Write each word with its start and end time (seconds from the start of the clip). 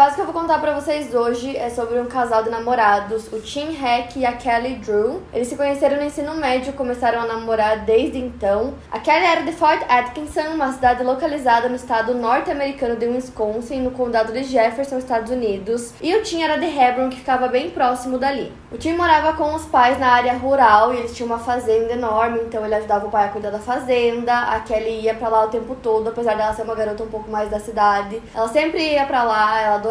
Caso 0.00 0.14
que 0.14 0.22
eu 0.22 0.24
vou 0.24 0.32
contar 0.32 0.58
pra 0.60 0.72
vocês 0.72 1.14
hoje 1.14 1.54
é 1.54 1.68
sobre 1.68 2.00
um 2.00 2.06
casal 2.06 2.42
de 2.42 2.48
namorados, 2.48 3.30
o 3.30 3.38
Tim 3.38 3.76
Heck 3.78 4.18
e 4.18 4.24
a 4.24 4.32
Kelly 4.32 4.76
Drew. 4.76 5.20
Eles 5.30 5.46
se 5.46 5.56
conheceram 5.56 5.98
no 5.98 6.04
ensino 6.04 6.34
médio 6.36 6.70
e 6.70 6.72
começaram 6.72 7.20
a 7.20 7.26
namorar 7.26 7.84
desde 7.84 8.16
então. 8.16 8.72
A 8.90 8.98
Kelly 8.98 9.26
era 9.26 9.42
de 9.42 9.52
Fort 9.52 9.82
Atkinson, 9.90 10.54
uma 10.54 10.72
cidade 10.72 11.04
localizada 11.04 11.68
no 11.68 11.76
estado 11.76 12.14
norte-americano 12.14 12.96
de 12.96 13.08
Wisconsin, 13.08 13.82
no 13.82 13.90
condado 13.90 14.32
de 14.32 14.42
Jefferson, 14.44 14.96
Estados 14.96 15.30
Unidos. 15.30 15.92
E 16.00 16.16
o 16.16 16.22
Tim 16.22 16.40
era 16.40 16.56
de 16.56 16.64
Hebron, 16.64 17.10
que 17.10 17.18
ficava 17.18 17.48
bem 17.48 17.68
próximo 17.68 18.16
dali. 18.16 18.50
O 18.72 18.78
Tim 18.78 18.94
morava 18.94 19.34
com 19.34 19.54
os 19.54 19.66
pais 19.66 19.98
na 19.98 20.12
área 20.12 20.32
rural 20.32 20.94
e 20.94 20.96
eles 20.96 21.14
tinham 21.14 21.26
uma 21.26 21.38
fazenda 21.38 21.92
enorme, 21.92 22.40
então 22.40 22.64
ele 22.64 22.74
ajudava 22.74 23.06
o 23.06 23.10
pai 23.10 23.26
a 23.26 23.28
cuidar 23.28 23.50
da 23.50 23.58
fazenda. 23.58 24.32
A 24.32 24.60
Kelly 24.60 25.00
ia 25.00 25.12
pra 25.12 25.28
lá 25.28 25.44
o 25.44 25.48
tempo 25.48 25.74
todo, 25.74 26.08
apesar 26.08 26.36
dela 26.36 26.54
ser 26.54 26.62
uma 26.62 26.74
garota 26.74 27.02
um 27.02 27.08
pouco 27.08 27.30
mais 27.30 27.50
da 27.50 27.60
cidade. 27.60 28.22
Ela 28.34 28.48
sempre 28.48 28.80
ia 28.94 29.04
pra 29.04 29.24
lá, 29.24 29.60
ela 29.60 29.74
adorava. 29.74 29.89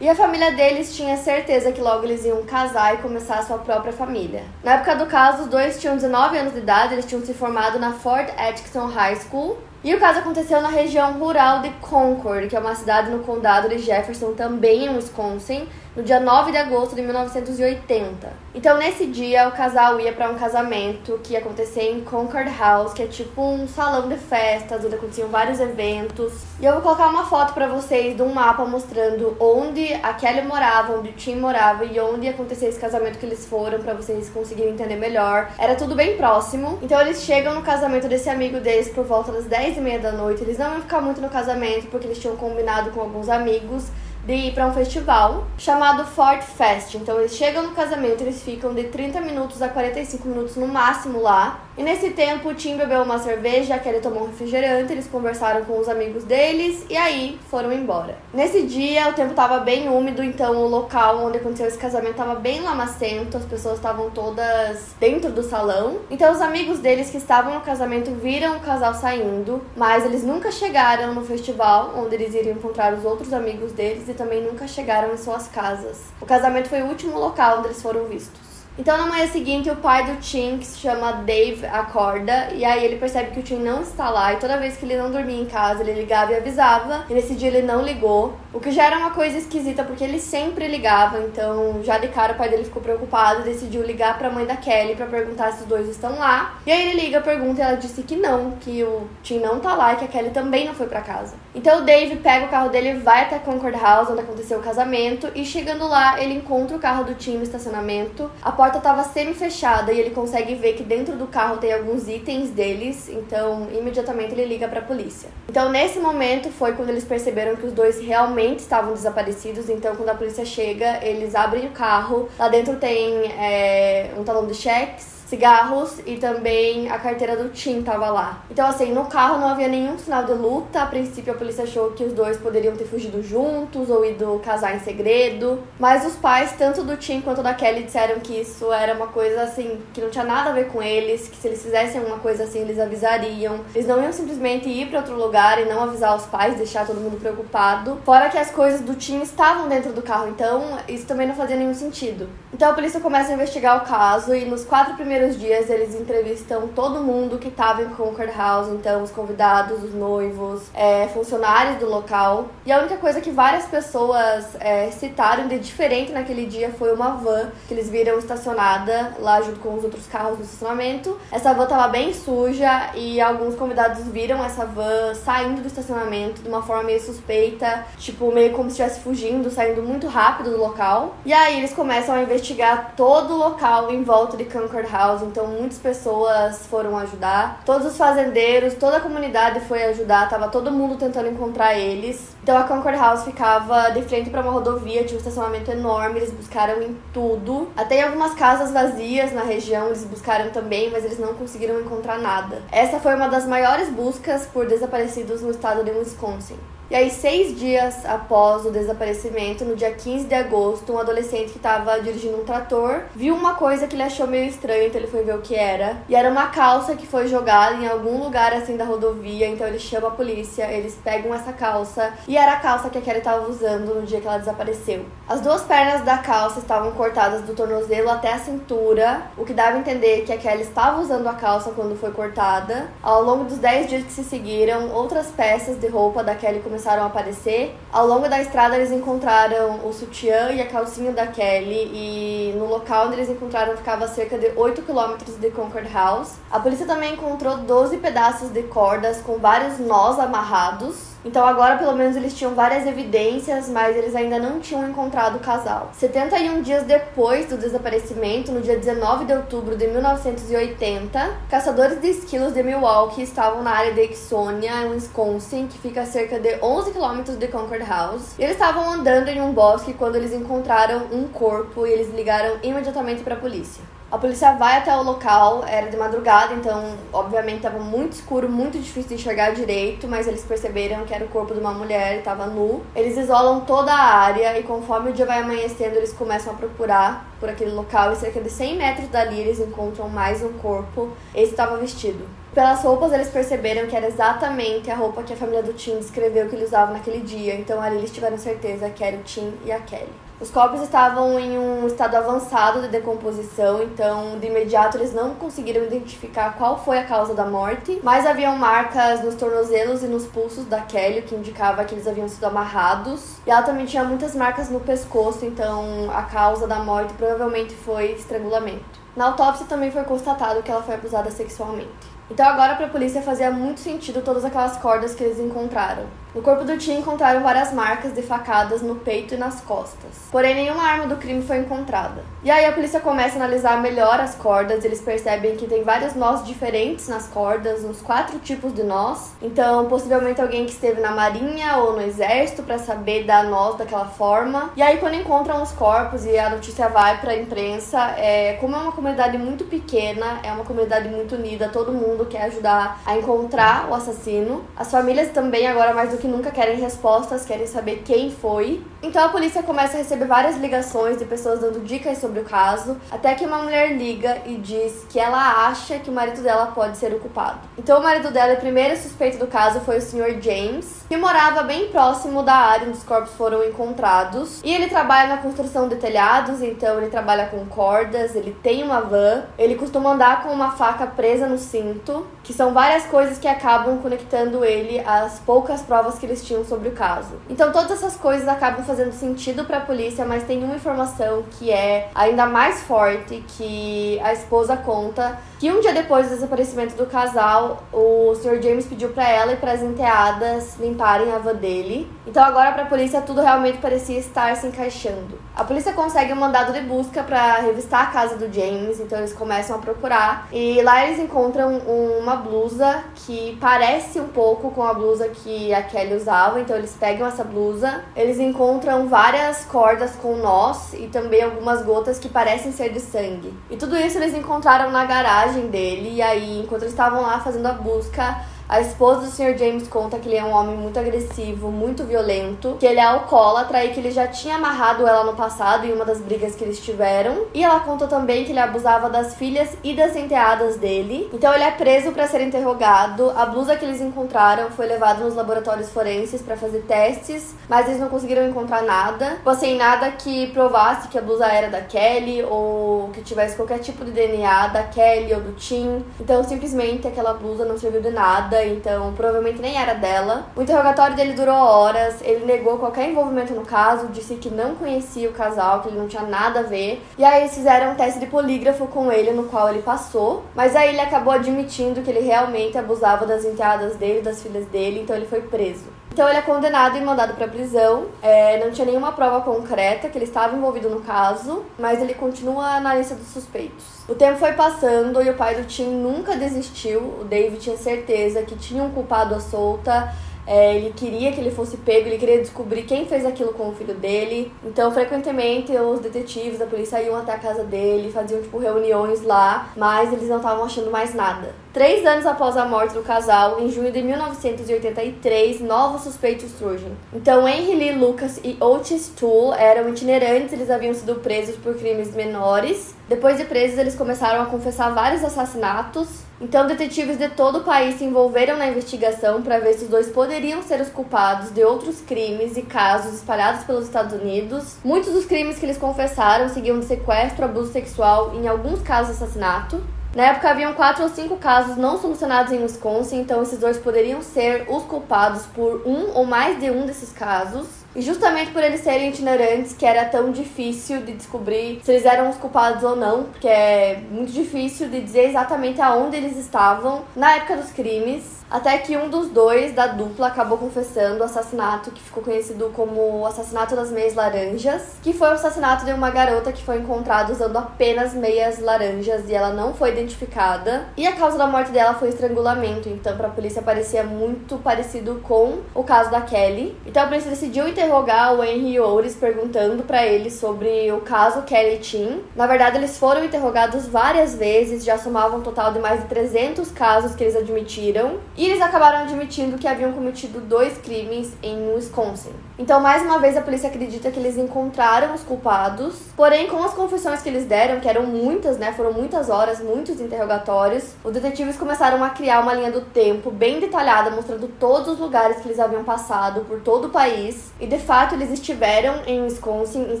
E 0.00 0.08
a 0.08 0.14
família 0.14 0.52
deles 0.52 0.94
tinha 0.94 1.16
certeza 1.16 1.72
que 1.72 1.80
logo 1.80 2.04
eles 2.04 2.24
iam 2.24 2.42
casar 2.44 2.94
e 2.94 2.98
começar 2.98 3.38
a 3.38 3.42
sua 3.42 3.58
própria 3.58 3.92
família. 3.92 4.44
Na 4.62 4.74
época 4.74 4.96
do 4.96 5.06
caso, 5.06 5.42
os 5.42 5.48
dois 5.48 5.80
tinham 5.80 5.96
19 5.96 6.38
anos 6.38 6.52
de 6.52 6.60
idade, 6.60 6.94
eles 6.94 7.06
tinham 7.06 7.24
se 7.24 7.34
formado 7.34 7.78
na 7.78 7.92
Fort 7.92 8.28
Atkinson 8.36 8.86
High 8.86 9.16
School. 9.16 9.58
E 9.84 9.94
o 9.94 10.00
caso 10.00 10.18
aconteceu 10.18 10.60
na 10.60 10.68
região 10.68 11.12
rural 11.12 11.60
de 11.60 11.70
Concord, 11.80 12.48
que 12.48 12.56
é 12.56 12.58
uma 12.58 12.74
cidade 12.74 13.10
no 13.10 13.20
condado 13.20 13.68
de 13.68 13.78
Jefferson, 13.78 14.32
também 14.32 14.86
em 14.86 14.96
Wisconsin, 14.96 15.68
no 15.96 16.02
dia 16.02 16.20
9 16.20 16.52
de 16.52 16.58
agosto 16.58 16.94
de 16.94 17.00
1980. 17.00 18.28
Então, 18.54 18.76
nesse 18.76 19.06
dia, 19.06 19.48
o 19.48 19.52
casal 19.52 19.98
ia 19.98 20.12
para 20.12 20.30
um 20.30 20.34
casamento 20.34 21.18
que 21.24 21.32
ia 21.32 21.38
acontecer 21.38 21.90
em 21.90 22.02
Concord 22.02 22.50
House, 22.58 22.92
que 22.92 23.02
é 23.02 23.06
tipo 23.06 23.42
um 23.42 23.66
salão 23.66 24.06
de 24.06 24.16
festas 24.16 24.84
onde 24.84 24.94
aconteciam 24.94 25.28
vários 25.28 25.58
eventos. 25.58 26.34
E 26.60 26.66
eu 26.66 26.74
vou 26.74 26.82
colocar 26.82 27.08
uma 27.08 27.24
foto 27.24 27.54
para 27.54 27.66
vocês 27.66 28.14
de 28.14 28.22
um 28.22 28.32
mapa 28.32 28.66
mostrando 28.66 29.36
onde 29.40 29.94
a 30.02 30.12
Kelly 30.12 30.46
morava, 30.46 30.98
onde 30.98 31.10
o 31.10 31.12
Tim 31.14 31.36
morava 31.36 31.86
e 31.86 31.98
onde 31.98 32.26
ia 32.26 32.32
acontecer 32.32 32.66
esse 32.66 32.78
casamento 32.78 33.18
que 33.18 33.24
eles 33.24 33.46
foram 33.46 33.78
para 33.78 33.94
vocês 33.94 34.28
conseguirem 34.28 34.74
entender 34.74 34.96
melhor. 34.96 35.50
Era 35.58 35.76
tudo 35.76 35.94
bem 35.94 36.18
próximo. 36.18 36.78
Então, 36.82 37.00
eles 37.00 37.22
chegam 37.22 37.54
no 37.54 37.62
casamento 37.62 38.06
desse 38.06 38.28
amigo 38.28 38.60
deles 38.60 38.90
por 38.90 39.04
volta 39.04 39.32
das 39.32 39.46
10 39.46 39.78
e 39.78 39.80
meia 39.80 39.98
da 39.98 40.12
noite. 40.12 40.42
Eles 40.42 40.58
não 40.58 40.74
iam 40.74 40.82
ficar 40.82 41.00
muito 41.00 41.22
no 41.22 41.30
casamento 41.30 41.86
porque 41.86 42.06
eles 42.06 42.18
tinham 42.18 42.36
combinado 42.36 42.90
com 42.90 43.00
alguns 43.00 43.30
amigos 43.30 43.84
de 44.26 44.32
ir 44.32 44.52
para 44.52 44.66
um 44.66 44.72
festival 44.72 45.46
chamado 45.56 46.04
Fort 46.04 46.42
Fest. 46.42 46.96
Então 46.96 47.18
eles 47.18 47.36
chegam 47.36 47.62
no 47.62 47.70
casamento, 47.70 48.22
eles 48.22 48.42
ficam 48.42 48.74
de 48.74 48.84
30 48.84 49.20
minutos 49.20 49.62
a 49.62 49.68
45 49.68 50.26
minutos 50.26 50.56
no 50.56 50.66
máximo 50.66 51.22
lá. 51.22 51.60
E 51.78 51.82
nesse 51.82 52.10
tempo 52.10 52.48
o 52.48 52.54
Tim 52.54 52.76
bebeu 52.76 53.02
uma 53.02 53.18
cerveja, 53.18 53.74
a 53.74 53.78
Kelly 53.78 54.00
tomou 54.00 54.24
um 54.24 54.26
refrigerante, 54.28 54.92
eles 54.92 55.06
conversaram 55.06 55.64
com 55.64 55.78
os 55.78 55.88
amigos 55.88 56.24
deles 56.24 56.86
e 56.88 56.96
aí 56.96 57.38
foram 57.50 57.70
embora. 57.70 58.16
Nesse 58.32 58.62
dia 58.62 59.08
o 59.08 59.12
tempo 59.12 59.30
estava 59.30 59.60
bem 59.60 59.88
úmido, 59.88 60.24
então 60.24 60.56
o 60.56 60.68
local 60.68 61.24
onde 61.24 61.36
aconteceu 61.36 61.66
esse 61.66 61.78
casamento 61.78 62.12
estava 62.12 62.34
bem 62.34 62.62
lamacento, 62.62 63.36
as 63.36 63.44
pessoas 63.44 63.76
estavam 63.76 64.10
todas 64.10 64.94
dentro 64.98 65.30
do 65.30 65.42
salão. 65.42 65.98
Então 66.10 66.32
os 66.32 66.40
amigos 66.40 66.78
deles 66.78 67.10
que 67.10 67.18
estavam 67.18 67.54
no 67.54 67.60
casamento 67.60 68.10
viram 68.10 68.56
o 68.56 68.60
casal 68.60 68.94
saindo, 68.94 69.62
mas 69.76 70.04
eles 70.04 70.24
nunca 70.24 70.50
chegaram 70.50 71.14
no 71.14 71.24
festival 71.24 71.92
onde 71.96 72.14
eles 72.14 72.34
iriam 72.34 72.56
encontrar 72.56 72.94
os 72.94 73.04
outros 73.04 73.32
amigos 73.32 73.72
deles 73.72 74.08
também 74.16 74.42
nunca 74.42 74.66
chegaram 74.66 75.12
em 75.12 75.16
suas 75.16 75.46
casas. 75.48 75.98
O 76.20 76.26
casamento 76.26 76.68
foi 76.68 76.82
o 76.82 76.86
último 76.86 77.18
local 77.18 77.58
onde 77.58 77.68
eles 77.68 77.82
foram 77.82 78.06
vistos. 78.06 78.45
Então, 78.78 78.98
na 78.98 79.06
manhã 79.06 79.26
seguinte, 79.28 79.70
o 79.70 79.76
pai 79.76 80.04
do 80.04 80.20
Tim, 80.20 80.58
que 80.58 80.66
se 80.66 80.78
chama 80.78 81.12
Dave, 81.12 81.64
acorda 81.66 82.48
e 82.52 82.64
aí 82.64 82.84
ele 82.84 82.96
percebe 82.96 83.30
que 83.30 83.40
o 83.40 83.42
Tim 83.42 83.56
não 83.56 83.80
está 83.80 84.10
lá. 84.10 84.34
E 84.34 84.36
toda 84.36 84.58
vez 84.58 84.76
que 84.76 84.84
ele 84.84 84.96
não 84.96 85.10
dormia 85.10 85.40
em 85.40 85.46
casa, 85.46 85.82
ele 85.82 85.94
ligava 85.94 86.32
e 86.32 86.36
avisava. 86.36 87.06
E 87.08 87.14
nesse 87.14 87.34
dia 87.34 87.48
ele 87.48 87.62
não 87.62 87.82
ligou, 87.82 88.36
o 88.52 88.60
que 88.60 88.70
já 88.70 88.84
era 88.84 88.98
uma 88.98 89.10
coisa 89.10 89.38
esquisita 89.38 89.82
porque 89.82 90.04
ele 90.04 90.18
sempre 90.18 90.68
ligava. 90.68 91.18
Então, 91.20 91.80
já 91.82 91.96
de 91.98 92.08
cara, 92.08 92.34
o 92.34 92.36
pai 92.36 92.48
dele 92.48 92.64
ficou 92.64 92.82
preocupado 92.82 93.40
e 93.40 93.44
decidiu 93.44 93.82
ligar 93.82 94.18
para 94.18 94.28
a 94.28 94.30
mãe 94.30 94.44
da 94.44 94.56
Kelly 94.56 94.94
para 94.94 95.06
perguntar 95.06 95.52
se 95.52 95.62
os 95.62 95.68
dois 95.68 95.88
estão 95.88 96.18
lá. 96.18 96.56
E 96.66 96.70
aí 96.72 96.90
ele 96.90 97.00
liga, 97.00 97.20
pergunta 97.20 97.60
e 97.60 97.64
ela 97.64 97.76
disse 97.76 98.02
que 98.02 98.16
não, 98.16 98.52
que 98.60 98.82
o 98.84 99.08
Tim 99.22 99.38
não 99.38 99.58
tá 99.58 99.74
lá 99.74 99.94
e 99.94 99.96
que 99.96 100.04
a 100.04 100.08
Kelly 100.08 100.30
também 100.30 100.66
não 100.66 100.74
foi 100.74 100.86
para 100.86 101.00
casa. 101.00 101.34
Então, 101.54 101.78
o 101.78 101.84
Dave 101.84 102.16
pega 102.16 102.46
o 102.46 102.48
carro 102.48 102.68
dele, 102.68 102.98
vai 102.98 103.22
até 103.22 103.38
Concord 103.38 103.78
House, 103.80 104.10
onde 104.10 104.20
aconteceu 104.20 104.58
o 104.58 104.62
casamento, 104.62 105.30
e 105.34 105.44
chegando 105.44 105.88
lá, 105.88 106.20
ele 106.22 106.34
encontra 106.34 106.76
o 106.76 106.80
carro 106.80 107.04
do 107.04 107.14
Tim 107.14 107.38
no 107.38 107.42
estacionamento. 107.42 108.30
A 108.42 108.52
porta 108.66 108.78
estava 108.78 109.04
semi-fechada 109.04 109.92
e 109.92 110.00
ele 110.00 110.10
consegue 110.10 110.56
ver 110.56 110.72
que 110.72 110.82
dentro 110.82 111.16
do 111.16 111.28
carro 111.28 111.58
tem 111.58 111.72
alguns 111.72 112.08
itens 112.08 112.50
deles, 112.50 113.08
então 113.08 113.68
imediatamente 113.72 114.32
ele 114.32 114.44
liga 114.44 114.66
para 114.66 114.80
a 114.80 114.82
polícia. 114.82 115.28
Então 115.48 115.68
nesse 115.68 116.00
momento 116.00 116.50
foi 116.50 116.72
quando 116.72 116.88
eles 116.88 117.04
perceberam 117.04 117.54
que 117.54 117.64
os 117.64 117.72
dois 117.72 118.00
realmente 118.00 118.58
estavam 118.58 118.92
desaparecidos, 118.92 119.68
então 119.68 119.94
quando 119.94 120.08
a 120.08 120.14
polícia 120.16 120.44
chega, 120.44 120.98
eles 121.04 121.36
abrem 121.36 121.68
o 121.68 121.70
carro, 121.70 122.28
lá 122.36 122.48
dentro 122.48 122.74
tem 122.74 123.30
é, 123.40 124.10
um 124.18 124.24
talão 124.24 124.48
de 124.48 124.54
cheques, 124.54 125.15
cigarros 125.26 125.98
e 126.06 126.16
também 126.16 126.88
a 126.88 126.98
carteira 126.98 127.36
do 127.36 127.50
Tim 127.50 127.82
tava 127.82 128.08
lá. 128.10 128.44
Então, 128.50 128.66
assim, 128.66 128.92
no 128.92 129.06
carro 129.06 129.38
não 129.38 129.48
havia 129.48 129.68
nenhum 129.68 129.98
sinal 129.98 130.24
de 130.24 130.32
luta. 130.32 130.80
A 130.80 130.86
princípio, 130.86 131.32
a 131.32 131.36
polícia 131.36 131.64
achou 131.64 131.90
que 131.90 132.04
os 132.04 132.12
dois 132.12 132.36
poderiam 132.38 132.76
ter 132.76 132.84
fugido 132.84 133.22
juntos 133.22 133.90
ou 133.90 134.04
ido 134.04 134.40
casar 134.44 134.74
em 134.74 134.80
segredo. 134.80 135.62
Mas 135.78 136.06
os 136.06 136.14
pais, 136.14 136.52
tanto 136.56 136.82
do 136.82 136.96
Tim 136.96 137.20
quanto 137.20 137.42
da 137.42 137.54
Kelly, 137.54 137.82
disseram 137.84 138.20
que 138.20 138.40
isso 138.40 138.72
era 138.72 138.94
uma 138.94 139.08
coisa, 139.08 139.42
assim, 139.42 139.80
que 139.92 140.00
não 140.00 140.10
tinha 140.10 140.24
nada 140.24 140.50
a 140.50 140.52
ver 140.52 140.68
com 140.68 140.82
eles, 140.82 141.28
que 141.28 141.36
se 141.36 141.48
eles 141.48 141.62
fizessem 141.62 142.00
alguma 142.00 142.18
coisa 142.18 142.44
assim, 142.44 142.60
eles 142.60 142.78
avisariam. 142.78 143.60
Eles 143.74 143.86
não 143.86 144.02
iam 144.02 144.12
simplesmente 144.12 144.68
ir 144.68 144.88
para 144.88 145.00
outro 145.00 145.16
lugar 145.16 145.60
e 145.60 145.64
não 145.64 145.82
avisar 145.82 146.16
os 146.16 146.26
pais, 146.26 146.56
deixar 146.56 146.86
todo 146.86 147.00
mundo 147.00 147.18
preocupado. 147.18 147.98
Fora 148.04 148.28
que 148.28 148.38
as 148.38 148.50
coisas 148.50 148.80
do 148.80 148.94
Tim 148.94 149.20
estavam 149.22 149.68
dentro 149.68 149.92
do 149.92 150.02
carro, 150.02 150.28
então 150.28 150.78
isso 150.88 151.06
também 151.06 151.26
não 151.26 151.34
fazia 151.34 151.56
nenhum 151.56 151.74
sentido. 151.74 152.28
Então 152.52 152.70
a 152.70 152.74
polícia 152.74 153.00
começa 153.00 153.30
a 153.30 153.34
investigar 153.34 153.82
o 153.82 153.86
caso 153.86 154.34
e 154.34 154.44
nos 154.44 154.64
quatro 154.64 154.94
primeiros 154.94 155.15
primeiros 155.16 155.40
dias 155.40 155.70
eles 155.70 155.94
entrevistam 155.94 156.68
todo 156.68 157.02
mundo 157.02 157.38
que 157.38 157.48
estava 157.48 157.82
em 157.82 157.88
Concord 157.88 158.32
House, 158.36 158.68
então 158.68 159.02
os 159.02 159.10
convidados, 159.10 159.82
os 159.82 159.94
noivos, 159.94 160.64
é, 160.74 161.08
funcionários 161.08 161.78
do 161.78 161.88
local. 161.88 162.48
E 162.66 162.72
a 162.72 162.78
única 162.78 162.98
coisa 162.98 163.18
que 163.18 163.30
várias 163.30 163.64
pessoas 163.64 164.44
é, 164.60 164.90
citaram 164.90 165.48
de 165.48 165.58
diferente 165.58 166.12
naquele 166.12 166.44
dia 166.44 166.70
foi 166.78 166.92
uma 166.92 167.12
van 167.12 167.48
que 167.66 167.72
eles 167.72 167.88
viram 167.88 168.18
estacionada 168.18 169.14
lá 169.18 169.40
junto 169.40 169.58
com 169.60 169.74
os 169.74 169.84
outros 169.84 170.06
carros 170.06 170.38
no 170.38 170.44
estacionamento. 170.44 171.18
Essa 171.32 171.54
van 171.54 171.64
estava 171.64 171.88
bem 171.88 172.12
suja 172.12 172.90
e 172.94 173.18
alguns 173.18 173.54
convidados 173.54 174.06
viram 174.08 174.44
essa 174.44 174.66
van 174.66 175.14
saindo 175.14 175.62
do 175.62 175.66
estacionamento 175.66 176.42
de 176.42 176.48
uma 176.48 176.62
forma 176.62 176.82
meio 176.82 177.00
suspeita, 177.00 177.86
tipo 177.96 178.30
meio 178.30 178.52
como 178.52 178.64
se 178.64 178.82
estivesse 178.82 179.00
fugindo, 179.00 179.50
saindo 179.50 179.82
muito 179.82 180.08
rápido 180.08 180.50
do 180.50 180.58
local. 180.58 181.14
E 181.24 181.32
aí 181.32 181.56
eles 181.56 181.72
começam 181.72 182.14
a 182.14 182.22
investigar 182.22 182.92
todo 182.94 183.32
o 183.32 183.38
local 183.38 183.90
em 183.90 184.02
volta 184.02 184.36
de 184.36 184.44
Concord 184.44 184.90
House 184.92 185.05
então 185.14 185.46
muitas 185.46 185.78
pessoas 185.78 186.66
foram 186.66 186.96
ajudar. 186.98 187.62
Todos 187.64 187.86
os 187.86 187.96
fazendeiros, 187.96 188.74
toda 188.74 188.98
a 188.98 189.00
comunidade 189.00 189.60
foi 189.60 189.84
ajudar, 189.84 190.28
tava 190.28 190.48
todo 190.48 190.70
mundo 190.70 190.96
tentando 190.96 191.28
encontrar 191.28 191.74
eles. 191.78 192.36
Então 192.42 192.56
a 192.56 192.64
Concord 192.64 192.98
House 192.98 193.24
ficava 193.24 193.90
de 193.90 194.02
frente 194.02 194.30
para 194.30 194.42
uma 194.42 194.52
rodovia, 194.52 195.04
tinha 195.04 195.16
um 195.16 195.18
estacionamento 195.18 195.70
enorme, 195.70 196.18
eles 196.20 196.32
buscaram 196.32 196.82
em 196.82 196.96
tudo. 197.12 197.68
Até 197.76 198.00
em 198.00 198.02
algumas 198.02 198.34
casas 198.34 198.72
vazias 198.72 199.32
na 199.32 199.42
região 199.42 199.86
eles 199.86 200.04
buscaram 200.04 200.50
também, 200.50 200.90
mas 200.90 201.04
eles 201.04 201.18
não 201.18 201.34
conseguiram 201.34 201.80
encontrar 201.80 202.18
nada. 202.18 202.62
Essa 202.70 202.98
foi 202.98 203.14
uma 203.14 203.28
das 203.28 203.46
maiores 203.46 203.88
buscas 203.90 204.46
por 204.46 204.66
desaparecidos 204.66 205.42
no 205.42 205.50
estado 205.50 205.84
de 205.84 205.90
Wisconsin. 205.90 206.56
E 206.88 206.94
aí, 206.94 207.10
seis 207.10 207.58
dias 207.58 208.06
após 208.06 208.64
o 208.64 208.70
desaparecimento, 208.70 209.64
no 209.64 209.74
dia 209.74 209.90
15 209.90 210.26
de 210.26 210.34
agosto, 210.36 210.92
um 210.92 210.98
adolescente 211.00 211.50
que 211.50 211.56
estava 211.56 212.00
dirigindo 212.00 212.36
um 212.40 212.44
trator 212.44 213.02
viu 213.12 213.34
uma 213.34 213.54
coisa 213.54 213.88
que 213.88 213.96
ele 213.96 214.04
achou 214.04 214.28
meio 214.28 214.48
estranho, 214.48 214.86
então 214.86 215.00
ele 215.00 215.10
foi 215.10 215.24
ver 215.24 215.34
o 215.34 215.40
que 215.40 215.56
era. 215.56 215.96
E 216.08 216.14
era 216.14 216.30
uma 216.30 216.46
calça 216.46 216.94
que 216.94 217.04
foi 217.04 217.26
jogada 217.26 217.74
em 217.74 217.88
algum 217.88 218.22
lugar 218.22 218.52
assim 218.52 218.76
da 218.76 218.84
rodovia, 218.84 219.48
então 219.48 219.66
ele 219.66 219.80
chama 219.80 220.06
a 220.06 220.10
polícia, 220.12 220.70
eles 220.72 220.96
pegam 221.02 221.34
essa 221.34 221.52
calça 221.52 222.12
e 222.28 222.36
era 222.36 222.52
a 222.52 222.60
calça 222.60 222.88
que 222.88 222.98
a 222.98 223.00
Kelly 223.00 223.18
estava 223.18 223.50
usando 223.50 223.92
no 223.92 224.06
dia 224.06 224.20
que 224.20 224.28
ela 224.28 224.38
desapareceu. 224.38 225.06
As 225.28 225.40
duas 225.40 225.62
pernas 225.62 226.04
da 226.04 226.18
calça 226.18 226.60
estavam 226.60 226.92
cortadas 226.92 227.42
do 227.42 227.52
tornozelo 227.52 228.10
até 228.10 228.32
a 228.32 228.38
cintura, 228.38 229.22
o 229.36 229.44
que 229.44 229.52
dava 229.52 229.76
a 229.76 229.80
entender 229.80 230.22
que 230.22 230.32
a 230.32 230.38
Kelly 230.38 230.62
estava 230.62 231.00
usando 231.00 231.26
a 231.26 231.34
calça 231.34 231.72
quando 231.72 231.98
foi 231.98 232.12
cortada. 232.12 232.86
Ao 233.02 233.24
longo 233.24 233.42
dos 233.42 233.58
10 233.58 233.88
dias 233.88 234.04
que 234.04 234.12
se 234.12 234.22
seguiram, 234.22 234.92
outras 234.92 235.26
peças 235.32 235.80
de 235.80 235.88
roupa 235.88 236.22
da 236.22 236.36
Kelly 236.36 236.60
começaram 236.60 236.75
começaram 236.76 237.04
a 237.04 237.06
aparecer. 237.06 237.74
Ao 237.90 238.06
longo 238.06 238.28
da 238.28 238.40
estrada, 238.40 238.76
eles 238.76 238.92
encontraram 238.92 239.80
o 239.86 239.92
sutiã 239.94 240.50
e 240.52 240.60
a 240.60 240.66
calcinha 240.66 241.10
da 241.10 241.26
Kelly, 241.26 241.90
e 241.90 242.54
no 242.54 242.66
local 242.66 243.06
onde 243.06 243.16
eles 243.16 243.30
encontraram 243.30 243.74
ficava 243.76 244.06
cerca 244.06 244.36
de 244.36 244.52
8 244.54 244.82
quilômetros 244.82 245.36
de 245.36 245.50
Concord 245.50 245.90
House. 245.90 246.34
A 246.50 246.60
polícia 246.60 246.84
também 246.84 247.14
encontrou 247.14 247.56
12 247.56 247.96
pedaços 247.96 248.50
de 248.50 248.62
cordas 248.64 249.22
com 249.22 249.38
vários 249.38 249.78
nós 249.78 250.18
amarrados 250.18 251.15
então 251.26 251.44
agora 251.44 251.76
pelo 251.76 251.92
menos 251.92 252.14
eles 252.14 252.32
tinham 252.34 252.54
várias 252.54 252.86
evidências, 252.86 253.68
mas 253.68 253.96
eles 253.96 254.14
ainda 254.14 254.38
não 254.38 254.60
tinham 254.60 254.88
encontrado 254.88 255.36
o 255.36 255.40
casal. 255.40 255.90
71 255.92 256.62
dias 256.62 256.84
depois 256.84 257.46
do 257.46 257.58
desaparecimento, 257.58 258.52
no 258.52 258.60
dia 258.60 258.76
19 258.76 259.24
de 259.24 259.32
outubro 259.32 259.76
de 259.76 259.88
1980, 259.88 261.38
caçadores 261.50 262.00
de 262.00 262.08
esquilos 262.08 262.54
de 262.54 262.62
Milwaukee 262.62 263.22
estavam 263.22 263.60
na 263.60 263.72
área 263.72 263.92
de 263.92 264.02
Ixonia, 264.02 264.88
Wisconsin, 264.88 265.66
que 265.66 265.78
fica 265.78 266.02
a 266.02 266.06
cerca 266.06 266.38
de 266.38 266.58
11 266.62 266.92
quilômetros 266.92 267.36
de 267.36 267.48
Concord 267.48 267.84
House. 267.84 268.38
E 268.38 268.44
eles 268.44 268.54
estavam 268.54 268.88
andando 268.88 269.28
em 269.28 269.40
um 269.40 269.52
bosque 269.52 269.94
quando 269.94 270.14
eles 270.14 270.32
encontraram 270.32 271.08
um 271.10 271.26
corpo 271.26 271.84
e 271.86 271.90
eles 271.90 272.14
ligaram 272.14 272.58
imediatamente 272.62 273.24
para 273.24 273.34
a 273.34 273.38
polícia. 273.38 273.95
A 274.16 274.18
polícia 274.18 274.54
vai 274.54 274.78
até 274.78 274.96
o 274.96 275.02
local, 275.02 275.62
era 275.68 275.90
de 275.90 275.96
madrugada, 275.98 276.54
então 276.54 276.96
obviamente 277.12 277.58
estava 277.58 277.78
muito 277.78 278.14
escuro, 278.14 278.48
muito 278.48 278.78
difícil 278.78 279.10
de 279.10 279.14
enxergar 279.16 279.50
direito, 279.50 280.08
mas 280.08 280.26
eles 280.26 280.42
perceberam 280.42 281.04
que 281.04 281.12
era 281.12 281.22
o 281.22 281.28
corpo 281.28 281.52
de 281.52 281.60
uma 281.60 281.74
mulher 281.74 282.16
estava 282.16 282.46
nu. 282.46 282.82
Eles 282.94 283.18
isolam 283.18 283.60
toda 283.66 283.92
a 283.92 284.16
área 284.16 284.58
e 284.58 284.62
conforme 284.62 285.10
o 285.10 285.12
dia 285.12 285.26
vai 285.26 285.42
amanhecendo, 285.42 285.96
eles 285.96 286.14
começam 286.14 286.54
a 286.54 286.56
procurar 286.56 287.26
por 287.38 287.50
aquele 287.50 287.72
local 287.72 288.10
e 288.10 288.16
cerca 288.16 288.40
de 288.40 288.48
100 288.48 288.78
metros 288.78 289.08
dali 289.08 289.38
eles 289.38 289.60
encontram 289.60 290.08
mais 290.08 290.42
um 290.42 290.54
corpo. 290.54 291.10
Esse 291.34 291.50
estava 291.50 291.76
vestido. 291.76 292.26
Pelas 292.54 292.82
roupas, 292.82 293.12
eles 293.12 293.28
perceberam 293.28 293.86
que 293.86 293.94
era 293.94 294.06
exatamente 294.06 294.90
a 294.90 294.96
roupa 294.96 295.22
que 295.24 295.34
a 295.34 295.36
família 295.36 295.62
do 295.62 295.74
Tim 295.74 295.98
descreveu 295.98 296.48
que 296.48 296.56
ele 296.56 296.64
usava 296.64 296.90
naquele 296.90 297.20
dia, 297.20 297.54
então 297.54 297.82
ali 297.82 297.96
eles 297.96 298.10
tiveram 298.10 298.38
certeza 298.38 298.88
que 298.88 299.04
era 299.04 299.18
o 299.18 299.22
Tim 299.22 299.52
e 299.66 299.70
a 299.70 299.78
Kelly. 299.80 300.25
Os 300.38 300.50
corpos 300.50 300.82
estavam 300.82 301.40
em 301.40 301.58
um 301.58 301.86
estado 301.86 302.14
avançado 302.14 302.82
de 302.82 302.88
decomposição, 302.88 303.82
então 303.82 304.38
de 304.38 304.46
imediato 304.46 304.98
eles 304.98 305.14
não 305.14 305.34
conseguiram 305.34 305.82
identificar 305.84 306.58
qual 306.58 306.78
foi 306.78 306.98
a 306.98 307.06
causa 307.06 307.32
da 307.32 307.46
morte, 307.46 307.98
mas 308.02 308.26
haviam 308.26 308.54
marcas 308.54 309.24
nos 309.24 309.34
tornozelos 309.34 310.02
e 310.02 310.06
nos 310.06 310.26
pulsos 310.26 310.66
da 310.66 310.82
Kelly, 310.82 311.22
que 311.22 311.34
indicava 311.34 311.82
que 311.86 311.94
eles 311.94 312.06
haviam 312.06 312.28
sido 312.28 312.44
amarrados. 312.44 313.38
E 313.46 313.50
ela 313.50 313.62
também 313.62 313.86
tinha 313.86 314.04
muitas 314.04 314.34
marcas 314.34 314.68
no 314.68 314.78
pescoço, 314.78 315.46
então 315.46 316.10
a 316.14 316.24
causa 316.24 316.66
da 316.66 316.80
morte 316.80 317.14
provavelmente 317.14 317.74
foi 317.74 318.12
estrangulamento. 318.12 319.00
Na 319.16 319.28
autópsia 319.28 319.64
também 319.64 319.90
foi 319.90 320.04
constatado 320.04 320.62
que 320.62 320.70
ela 320.70 320.82
foi 320.82 320.96
abusada 320.96 321.30
sexualmente. 321.30 321.88
Então 322.30 322.46
agora 322.46 322.74
para 322.74 322.86
a 322.86 322.90
polícia 322.90 323.22
fazia 323.22 323.50
muito 323.50 323.80
sentido 323.80 324.20
todas 324.20 324.44
aquelas 324.44 324.76
cordas 324.76 325.14
que 325.14 325.24
eles 325.24 325.38
encontraram. 325.38 326.04
No 326.36 326.42
corpo 326.42 326.64
do 326.64 326.76
Tim 326.76 326.98
encontraram 326.98 327.42
várias 327.42 327.72
marcas 327.72 328.12
de 328.12 328.20
facadas 328.20 328.82
no 328.82 328.96
peito 328.96 329.32
e 329.32 329.38
nas 329.38 329.62
costas. 329.62 330.28
Porém, 330.30 330.54
nenhuma 330.54 330.82
arma 330.82 331.06
do 331.06 331.16
crime 331.16 331.40
foi 331.40 331.56
encontrada. 331.56 332.22
E 332.44 332.50
aí 332.50 332.66
a 332.66 332.72
polícia 332.72 333.00
começa 333.00 333.36
a 333.38 333.42
analisar 333.42 333.80
melhor 333.80 334.20
as 334.20 334.34
cordas, 334.34 334.84
eles 334.84 335.00
percebem 335.00 335.56
que 335.56 335.66
tem 335.66 335.82
vários 335.82 336.14
nós 336.14 336.44
diferentes 336.44 337.08
nas 337.08 337.26
cordas, 337.26 337.82
uns 337.84 338.02
quatro 338.02 338.38
tipos 338.40 338.74
de 338.74 338.82
nós. 338.82 339.32
Então, 339.40 339.86
possivelmente 339.86 340.38
alguém 340.38 340.66
que 340.66 340.72
esteve 340.72 341.00
na 341.00 341.10
marinha 341.10 341.78
ou 341.78 341.94
no 341.94 342.02
exército 342.02 342.62
para 342.62 342.78
saber 342.78 343.24
dar 343.24 343.44
nós 343.44 343.78
daquela 343.78 344.04
forma. 344.04 344.72
E 344.76 344.82
aí 344.82 344.98
quando 344.98 345.14
encontram 345.14 345.62
os 345.62 345.72
corpos 345.72 346.26
e 346.26 346.38
a 346.38 346.50
notícia 346.50 346.86
vai 346.90 347.18
para 347.18 347.32
a 347.32 347.36
imprensa, 347.38 347.98
é, 348.18 348.58
como 348.60 348.76
é 348.76 348.78
uma 348.78 348.92
comunidade 348.92 349.38
muito 349.38 349.64
pequena, 349.64 350.38
é 350.42 350.52
uma 350.52 350.64
comunidade 350.64 351.08
muito 351.08 351.34
unida, 351.34 351.70
todo 351.70 351.92
mundo 351.92 352.26
quer 352.26 352.42
ajudar 352.42 353.00
a 353.06 353.16
encontrar 353.16 353.88
o 353.88 353.94
assassino. 353.94 354.62
As 354.76 354.90
famílias 354.90 355.30
também 355.30 355.66
agora 355.66 355.94
mais 355.94 356.10
do 356.10 356.18
que 356.18 356.25
que 356.26 356.32
nunca 356.32 356.50
querem 356.50 356.80
respostas, 356.80 357.46
querem 357.46 357.68
saber 357.68 358.02
quem 358.04 358.30
foi. 358.30 358.82
Então 359.00 359.24
a 359.24 359.28
polícia 359.28 359.62
começa 359.62 359.96
a 359.96 359.98
receber 359.98 360.24
várias 360.24 360.56
ligações 360.56 361.16
de 361.18 361.24
pessoas 361.24 361.60
dando 361.60 361.84
dicas 361.84 362.18
sobre 362.18 362.40
o 362.40 362.44
caso, 362.44 362.96
até 363.10 363.34
que 363.34 363.46
uma 363.46 363.58
mulher 363.58 363.96
liga 363.96 364.38
e 364.44 364.56
diz 364.56 365.06
que 365.08 365.20
ela 365.20 365.68
acha 365.68 366.00
que 366.00 366.10
o 366.10 366.12
marido 366.12 366.42
dela 366.42 366.66
pode 366.74 366.96
ser 366.96 367.12
o 367.14 367.20
culpado. 367.20 367.60
Então 367.78 368.00
o 368.00 368.02
marido 368.02 368.32
dela, 368.32 368.54
o 368.54 368.56
primeiro 368.56 368.96
suspeito 368.96 369.38
do 369.38 369.46
caso, 369.46 369.78
foi 369.80 369.98
o 369.98 370.02
Sr. 370.02 370.42
James, 370.42 371.04
que 371.08 371.16
morava 371.16 371.62
bem 371.62 371.88
próximo 371.88 372.42
da 372.42 372.54
área 372.54 372.88
onde 372.88 372.98
os 372.98 373.04
corpos 373.04 373.32
foram 373.34 373.64
encontrados. 373.64 374.60
E 374.64 374.74
ele 374.74 374.88
trabalha 374.88 375.28
na 375.28 375.36
construção 375.36 375.88
de 375.88 375.94
telhados, 375.96 376.60
então 376.60 376.98
ele 376.98 377.10
trabalha 377.10 377.46
com 377.46 377.64
cordas, 377.66 378.34
ele 378.34 378.56
tem 378.60 378.82
uma 378.82 379.00
van, 379.00 379.44
ele 379.56 379.76
costuma 379.76 380.10
andar 380.10 380.42
com 380.42 380.48
uma 380.48 380.72
faca 380.72 381.06
presa 381.06 381.46
no 381.46 381.58
cinto, 381.58 382.26
que 382.42 382.52
são 382.52 382.72
várias 382.72 383.04
coisas 383.04 383.38
que 383.38 383.46
acabam 383.46 383.98
conectando 383.98 384.64
ele 384.64 384.98
às 385.06 385.38
poucas 385.38 385.82
provas 385.82 386.15
que 386.18 386.26
eles 386.26 386.44
tinham 386.44 386.64
sobre 386.64 386.88
o 386.88 386.92
caso. 386.92 387.34
Então 387.48 387.72
todas 387.72 387.90
essas 387.92 388.16
coisas 388.16 388.46
acabam 388.48 388.84
fazendo 388.84 389.12
sentido 389.12 389.64
para 389.64 389.78
a 389.78 389.80
polícia, 389.80 390.24
mas 390.24 390.44
tem 390.44 390.62
uma 390.62 390.76
informação 390.76 391.44
que 391.58 391.70
é 391.70 392.10
ainda 392.14 392.46
mais 392.46 392.82
forte 392.82 393.44
que 393.56 394.20
a 394.22 394.32
esposa 394.32 394.76
conta 394.76 395.38
que 395.58 395.72
um 395.72 395.80
dia 395.80 395.92
depois 395.92 396.28
do 396.28 396.34
desaparecimento 396.34 396.94
do 396.96 397.06
casal, 397.06 397.82
o 397.92 398.34
Sr. 398.34 398.60
James 398.62 398.84
pediu 398.84 399.08
para 399.08 399.26
ela 399.26 399.52
e 399.52 399.56
para 399.56 399.72
as 399.72 399.82
enteadas 399.82 400.76
limparem 400.78 401.32
a 401.32 401.38
van 401.38 401.54
dele. 401.54 402.10
Então 402.26 402.44
agora 402.44 402.72
para 402.72 402.82
a 402.82 402.86
polícia 402.86 403.22
tudo 403.22 403.40
realmente 403.40 403.78
parecia 403.78 404.18
estar 404.18 404.54
se 404.56 404.66
encaixando. 404.66 405.38
A 405.54 405.64
polícia 405.64 405.94
consegue 405.94 406.32
um 406.34 406.36
mandado 406.36 406.72
de 406.74 406.80
busca 406.82 407.22
para 407.22 407.56
revistar 407.56 408.02
a 408.02 408.06
casa 408.06 408.36
do 408.36 408.52
James, 408.52 409.00
então 409.00 409.18
eles 409.18 409.32
começam 409.32 409.76
a 409.76 409.78
procurar 409.78 410.46
e 410.52 410.82
lá 410.82 411.06
eles 411.06 411.18
encontram 411.18 411.78
uma 411.78 412.36
blusa 412.36 413.04
que 413.14 413.56
parece 413.58 414.20
um 414.20 414.28
pouco 414.28 414.70
com 414.70 414.82
a 414.82 414.92
blusa 414.92 415.28
que 415.28 415.72
a 415.72 415.82
Kelly 415.82 416.05
usava, 416.14 416.60
então 416.60 416.76
eles 416.76 416.94
pegam 416.98 417.26
essa 417.26 417.42
blusa, 417.42 418.04
eles 418.14 418.38
encontram 418.38 419.08
várias 419.08 419.64
cordas 419.64 420.12
com 420.16 420.36
nós 420.36 420.94
e 420.94 421.08
também 421.08 421.42
algumas 421.42 421.82
gotas 421.82 422.18
que 422.18 422.28
parecem 422.28 422.72
ser 422.72 422.92
de 422.92 423.00
sangue. 423.00 423.52
E 423.70 423.76
tudo 423.76 423.96
isso 423.96 424.18
eles 424.18 424.34
encontraram 424.34 424.90
na 424.90 425.04
garagem 425.04 425.68
dele, 425.68 426.14
e 426.14 426.22
aí, 426.22 426.60
enquanto 426.60 426.82
eles 426.82 426.92
estavam 426.92 427.22
lá 427.22 427.40
fazendo 427.40 427.66
a 427.66 427.72
busca, 427.72 428.40
a 428.68 428.80
esposa 428.80 429.20
do 429.20 429.30
Sr. 429.30 429.56
James 429.56 429.86
conta 429.86 430.18
que 430.18 430.28
ele 430.28 430.36
é 430.36 430.44
um 430.44 430.50
homem 430.50 430.76
muito 430.76 430.98
agressivo, 430.98 431.70
muito 431.70 432.02
violento, 432.02 432.76
que 432.80 432.86
ele 432.86 432.98
é 432.98 433.04
alcoólatra 433.04 433.84
e 433.84 433.90
que 433.90 434.00
ele 434.00 434.10
já 434.10 434.26
tinha 434.26 434.56
amarrado 434.56 435.06
ela 435.06 435.22
no 435.22 435.34
passado 435.34 435.86
em 435.86 435.92
uma 435.92 436.04
das 436.04 436.20
brigas 436.20 436.56
que 436.56 436.64
eles 436.64 436.80
tiveram. 436.80 437.46
E 437.54 437.62
ela 437.62 437.80
conta 437.80 438.08
também 438.08 438.44
que 438.44 438.50
ele 438.50 438.58
abusava 438.58 439.08
das 439.08 439.36
filhas 439.36 439.76
e 439.84 439.94
das 439.94 440.16
enteadas 440.16 440.76
dele. 440.76 441.30
Então 441.32 441.54
ele 441.54 441.62
é 441.62 441.70
preso 441.70 442.10
para 442.10 442.26
ser 442.26 442.40
interrogado. 442.40 443.32
A 443.36 443.46
blusa 443.46 443.76
que 443.76 443.84
eles 443.84 444.00
encontraram 444.00 444.70
foi 444.70 444.86
levada 444.86 445.22
nos 445.22 445.36
laboratórios 445.36 445.90
forenses 445.90 446.42
para 446.42 446.56
fazer 446.56 446.80
testes, 446.82 447.54
mas 447.68 447.86
eles 447.86 448.00
não 448.00 448.08
conseguiram 448.08 448.48
encontrar 448.48 448.82
nada. 448.82 449.36
Tipo 449.36 449.50
assim, 449.50 449.76
nada 449.76 450.10
que 450.10 450.48
provasse 450.48 451.06
que 451.06 451.16
a 451.16 451.22
blusa 451.22 451.46
era 451.46 451.68
da 451.68 451.82
Kelly 451.82 452.42
ou 452.42 453.10
que 453.10 453.22
tivesse 453.22 453.54
qualquer 453.54 453.78
tipo 453.78 454.04
de 454.04 454.10
DNA 454.10 454.68
da 454.68 454.82
Kelly 454.82 455.32
ou 455.34 455.40
do 455.40 455.52
Tim. 455.52 456.04
Então 456.20 456.42
simplesmente 456.42 457.06
aquela 457.06 457.32
blusa 457.32 457.64
não 457.64 457.78
serviu 457.78 458.00
de 458.00 458.10
nada 458.10 458.55
então 458.64 459.12
provavelmente 459.14 459.60
nem 459.60 459.76
era 459.76 459.94
dela. 459.94 460.46
O 460.54 460.62
interrogatório 460.62 461.16
dele 461.16 461.32
durou 461.32 461.54
horas, 461.54 462.20
ele 462.22 462.44
negou 462.44 462.78
qualquer 462.78 463.10
envolvimento 463.10 463.52
no 463.54 463.62
caso, 463.64 464.08
disse 464.08 464.36
que 464.36 464.50
não 464.50 464.74
conhecia 464.76 465.28
o 465.28 465.32
casal, 465.32 465.80
que 465.80 465.88
ele 465.88 465.98
não 465.98 466.08
tinha 466.08 466.22
nada 466.22 466.60
a 466.60 466.62
ver. 466.62 467.02
E 467.18 467.24
aí 467.24 467.42
eles 467.42 467.54
fizeram 467.54 467.92
um 467.92 467.94
teste 467.94 468.20
de 468.20 468.26
polígrafo 468.26 468.86
com 468.86 469.10
ele, 469.10 469.32
no 469.32 469.44
qual 469.44 469.68
ele 469.68 469.82
passou, 469.82 470.44
mas 470.54 470.76
aí 470.76 470.90
ele 470.90 471.00
acabou 471.00 471.32
admitindo 471.32 472.02
que 472.02 472.10
ele 472.10 472.20
realmente 472.20 472.78
abusava 472.78 473.26
das 473.26 473.44
enteadas 473.44 473.96
dele, 473.96 474.22
das 474.22 474.42
filhas 474.42 474.66
dele, 474.66 475.00
então 475.00 475.16
ele 475.16 475.26
foi 475.26 475.40
preso. 475.42 475.95
Então 476.16 476.26
ele 476.30 476.38
é 476.38 476.42
condenado 476.42 476.96
e 476.96 477.00
mandado 477.02 477.34
para 477.34 477.46
prisão. 477.46 478.06
É, 478.22 478.58
não 478.64 478.70
tinha 478.70 478.86
nenhuma 478.86 479.12
prova 479.12 479.42
concreta 479.42 480.08
que 480.08 480.16
ele 480.16 480.24
estava 480.24 480.56
envolvido 480.56 480.88
no 480.88 481.02
caso, 481.02 481.62
mas 481.78 482.00
ele 482.00 482.14
continua 482.14 482.80
na 482.80 482.94
lista 482.94 483.14
dos 483.14 483.26
suspeitos. 483.26 483.84
O 484.08 484.14
tempo 484.14 484.38
foi 484.38 484.54
passando 484.54 485.20
e 485.20 485.28
o 485.28 485.34
pai 485.34 485.56
do 485.56 485.64
Tim 485.64 485.90
nunca 485.90 486.34
desistiu. 486.34 487.00
O 487.20 487.24
David 487.24 487.60
tinha 487.60 487.76
certeza 487.76 488.40
que 488.40 488.56
tinha 488.56 488.82
um 488.82 488.92
culpado 488.92 489.34
à 489.34 489.40
solta 489.40 490.10
é, 490.46 490.76
ele 490.76 490.92
queria 490.92 491.32
que 491.32 491.40
ele 491.40 491.50
fosse 491.50 491.76
pego, 491.78 492.06
ele 492.06 492.18
queria 492.18 492.38
descobrir 492.38 492.82
quem 492.82 493.04
fez 493.06 493.26
aquilo 493.26 493.52
com 493.52 493.68
o 493.68 493.74
filho 493.74 493.94
dele. 493.94 494.52
Então, 494.64 494.92
frequentemente, 494.92 495.72
os 495.72 496.00
detetives 496.00 496.58
da 496.58 496.66
polícia 496.66 497.02
iam 497.02 497.16
até 497.16 497.32
a 497.32 497.38
casa 497.38 497.64
dele, 497.64 498.12
faziam, 498.12 498.40
tipo, 498.40 498.58
reuniões 498.58 499.22
lá, 499.22 499.70
mas 499.76 500.12
eles 500.12 500.28
não 500.28 500.36
estavam 500.36 500.64
achando 500.64 500.90
mais 500.90 501.14
nada. 501.14 501.54
Três 501.72 502.06
anos 502.06 502.24
após 502.24 502.56
a 502.56 502.64
morte 502.64 502.94
do 502.94 503.02
casal, 503.02 503.60
em 503.60 503.70
junho 503.70 503.92
de 503.92 504.02
1983, 504.02 505.60
novos 505.60 506.02
suspeitos 506.02 506.50
surgem. 506.52 506.96
Então, 507.12 507.46
Henry 507.46 507.74
Lee 507.74 507.92
Lucas 507.92 508.40
e 508.42 508.56
Otis 508.60 509.08
Toole 509.08 509.58
eram 509.58 509.88
itinerantes, 509.88 510.52
eles 510.52 510.70
haviam 510.70 510.94
sido 510.94 511.16
presos 511.16 511.56
por 511.56 511.74
crimes 511.74 512.14
menores. 512.14 512.94
Depois 513.08 513.36
de 513.36 513.44
presos, 513.44 513.78
eles 513.78 513.94
começaram 513.94 514.42
a 514.42 514.46
confessar 514.46 514.94
vários 514.94 515.22
assassinatos 515.22 516.25
então, 516.38 516.66
detetives 516.66 517.16
de 517.16 517.30
todo 517.30 517.58
o 517.58 517.64
país 517.64 517.96
se 517.96 518.04
envolveram 518.04 518.58
na 518.58 518.68
investigação 518.68 519.40
para 519.40 519.58
ver 519.58 519.72
se 519.72 519.84
os 519.84 519.90
dois 519.90 520.08
poderiam 520.08 520.62
ser 520.62 520.82
os 520.82 520.90
culpados 520.90 521.50
de 521.50 521.64
outros 521.64 522.02
crimes 522.02 522.58
e 522.58 522.62
casos 522.62 523.14
espalhados 523.14 523.64
pelos 523.64 523.86
Estados 523.86 524.12
Unidos. 524.12 524.76
Muitos 524.84 525.14
dos 525.14 525.24
crimes 525.24 525.58
que 525.58 525.64
eles 525.64 525.78
confessaram 525.78 526.50
seguiam 526.50 526.78
de 526.78 526.84
sequestro, 526.84 527.46
abuso 527.46 527.72
sexual 527.72 528.34
e, 528.34 528.38
em 528.38 528.48
alguns 528.48 528.82
casos, 528.82 529.16
assassinato. 529.16 529.82
Na 530.14 530.24
época 530.24 530.50
haviam 530.50 530.74
quatro 530.74 531.04
ou 531.04 531.08
cinco 531.08 531.36
casos 531.36 531.76
não 531.76 531.98
solucionados 531.98 532.52
em 532.52 532.62
Wisconsin, 532.62 533.20
então 533.20 533.42
esses 533.42 533.58
dois 533.58 533.78
poderiam 533.78 534.20
ser 534.20 534.66
os 534.68 534.82
culpados 534.84 535.46
por 535.46 535.82
um 535.86 536.10
ou 536.14 536.26
mais 536.26 536.60
de 536.60 536.70
um 536.70 536.84
desses 536.84 537.12
casos. 537.12 537.66
E 537.96 538.02
justamente 538.02 538.50
por 538.50 538.62
eles 538.62 538.82
serem 538.82 539.08
itinerantes, 539.08 539.72
que 539.72 539.86
era 539.86 540.04
tão 540.04 540.30
difícil 540.30 541.00
de 541.00 541.14
descobrir 541.14 541.80
se 541.82 541.92
eles 541.92 542.04
eram 542.04 542.28
os 542.28 542.36
culpados 542.36 542.82
ou 542.82 542.94
não, 542.94 543.24
porque 543.24 543.48
é 543.48 544.02
muito 544.10 544.30
difícil 544.30 544.90
de 544.90 545.00
dizer 545.00 545.30
exatamente 545.30 545.80
aonde 545.80 546.14
eles 546.14 546.36
estavam 546.36 547.04
na 547.16 547.36
época 547.36 547.56
dos 547.56 547.72
crimes. 547.72 548.36
Até 548.48 548.78
que 548.78 548.96
um 548.96 549.08
dos 549.08 549.28
dois 549.28 549.72
da 549.74 549.88
dupla 549.88 550.28
acabou 550.28 550.56
confessando 550.56 551.20
o 551.20 551.24
assassinato 551.24 551.90
que 551.90 552.00
ficou 552.00 552.22
conhecido 552.22 552.70
como 552.76 553.20
o 553.20 553.26
assassinato 553.26 553.74
das 553.74 553.90
meias 553.90 554.14
laranjas, 554.14 554.82
que 555.02 555.12
foi 555.12 555.28
o 555.28 555.32
assassinato 555.32 555.84
de 555.84 555.92
uma 555.92 556.10
garota 556.10 556.52
que 556.52 556.62
foi 556.62 556.78
encontrada 556.78 557.32
usando 557.32 557.56
apenas 557.56 558.14
meias 558.14 558.60
laranjas 558.60 559.28
e 559.28 559.34
ela 559.34 559.50
não 559.50 559.74
foi 559.74 559.90
identificada. 559.90 560.86
E 560.96 561.06
a 561.06 561.16
causa 561.16 561.36
da 561.36 561.48
morte 561.48 561.72
dela 561.72 561.94
foi 561.94 562.10
estrangulamento, 562.10 562.88
então 562.88 563.16
para 563.16 563.26
a 563.26 563.30
polícia 563.30 563.60
parecia 563.60 564.04
muito 564.04 564.58
parecido 564.58 565.20
com 565.24 565.62
o 565.74 565.82
caso 565.82 566.10
da 566.12 566.20
Kelly. 566.20 566.76
Então 566.86 567.02
a 567.02 567.06
polícia 567.06 567.30
decidiu 567.30 567.66
o 567.92 568.44
Henry 568.44 568.78
Ores 568.80 569.14
perguntando 569.14 569.82
para 569.82 570.04
ele 570.04 570.30
sobre 570.30 570.90
o 570.92 571.00
caso 571.00 571.42
Kelly 571.42 571.82
Chin. 571.82 572.22
Na 572.34 572.46
verdade, 572.46 572.76
eles 572.76 572.98
foram 572.98 573.24
interrogados 573.24 573.86
várias 573.86 574.34
vezes, 574.34 574.84
já 574.84 574.98
somavam 574.98 575.40
um 575.40 575.42
total 575.42 575.72
de 575.72 575.78
mais 575.78 576.00
de 576.00 576.06
300 576.08 576.70
casos 576.70 577.14
que 577.14 577.24
eles 577.24 577.36
admitiram. 577.36 578.18
E 578.36 578.46
eles 578.46 578.60
acabaram 578.60 578.98
admitindo 578.98 579.58
que 579.58 579.68
haviam 579.68 579.92
cometido 579.92 580.40
dois 580.40 580.78
crimes 580.78 581.32
em 581.42 581.74
Wisconsin. 581.74 582.32
Então, 582.58 582.80
mais 582.80 583.02
uma 583.02 583.18
vez, 583.18 583.36
a 583.36 583.42
polícia 583.42 583.68
acredita 583.68 584.10
que 584.10 584.18
eles 584.18 584.38
encontraram 584.38 585.14
os 585.14 585.20
culpados. 585.22 585.94
Porém, 586.16 586.46
com 586.46 586.62
as 586.64 586.72
confissões 586.72 587.20
que 587.20 587.28
eles 587.28 587.44
deram, 587.44 587.80
que 587.80 587.88
eram 587.88 588.04
muitas, 588.04 588.56
né? 588.56 588.72
Foram 588.72 588.94
muitas 588.94 589.28
horas, 589.28 589.60
muitos 589.60 590.00
interrogatórios, 590.00 590.94
os 591.04 591.12
detetives 591.12 591.58
começaram 591.58 592.02
a 592.02 592.08
criar 592.08 592.40
uma 592.40 592.54
linha 592.54 592.72
do 592.72 592.80
tempo 592.80 593.30
bem 593.30 593.60
detalhada, 593.60 594.10
mostrando 594.10 594.48
todos 594.58 594.94
os 594.94 594.98
lugares 594.98 595.36
que 595.36 595.48
eles 595.48 595.60
haviam 595.60 595.84
passado 595.84 596.46
por 596.46 596.60
todo 596.60 596.86
o 596.86 596.90
país. 596.90 597.52
E 597.60 597.66
de 597.66 597.78
fato, 597.78 598.14
eles 598.14 598.30
estiveram 598.30 599.02
em 599.06 599.22
Wisconsin 599.22 599.92
em 599.92 600.00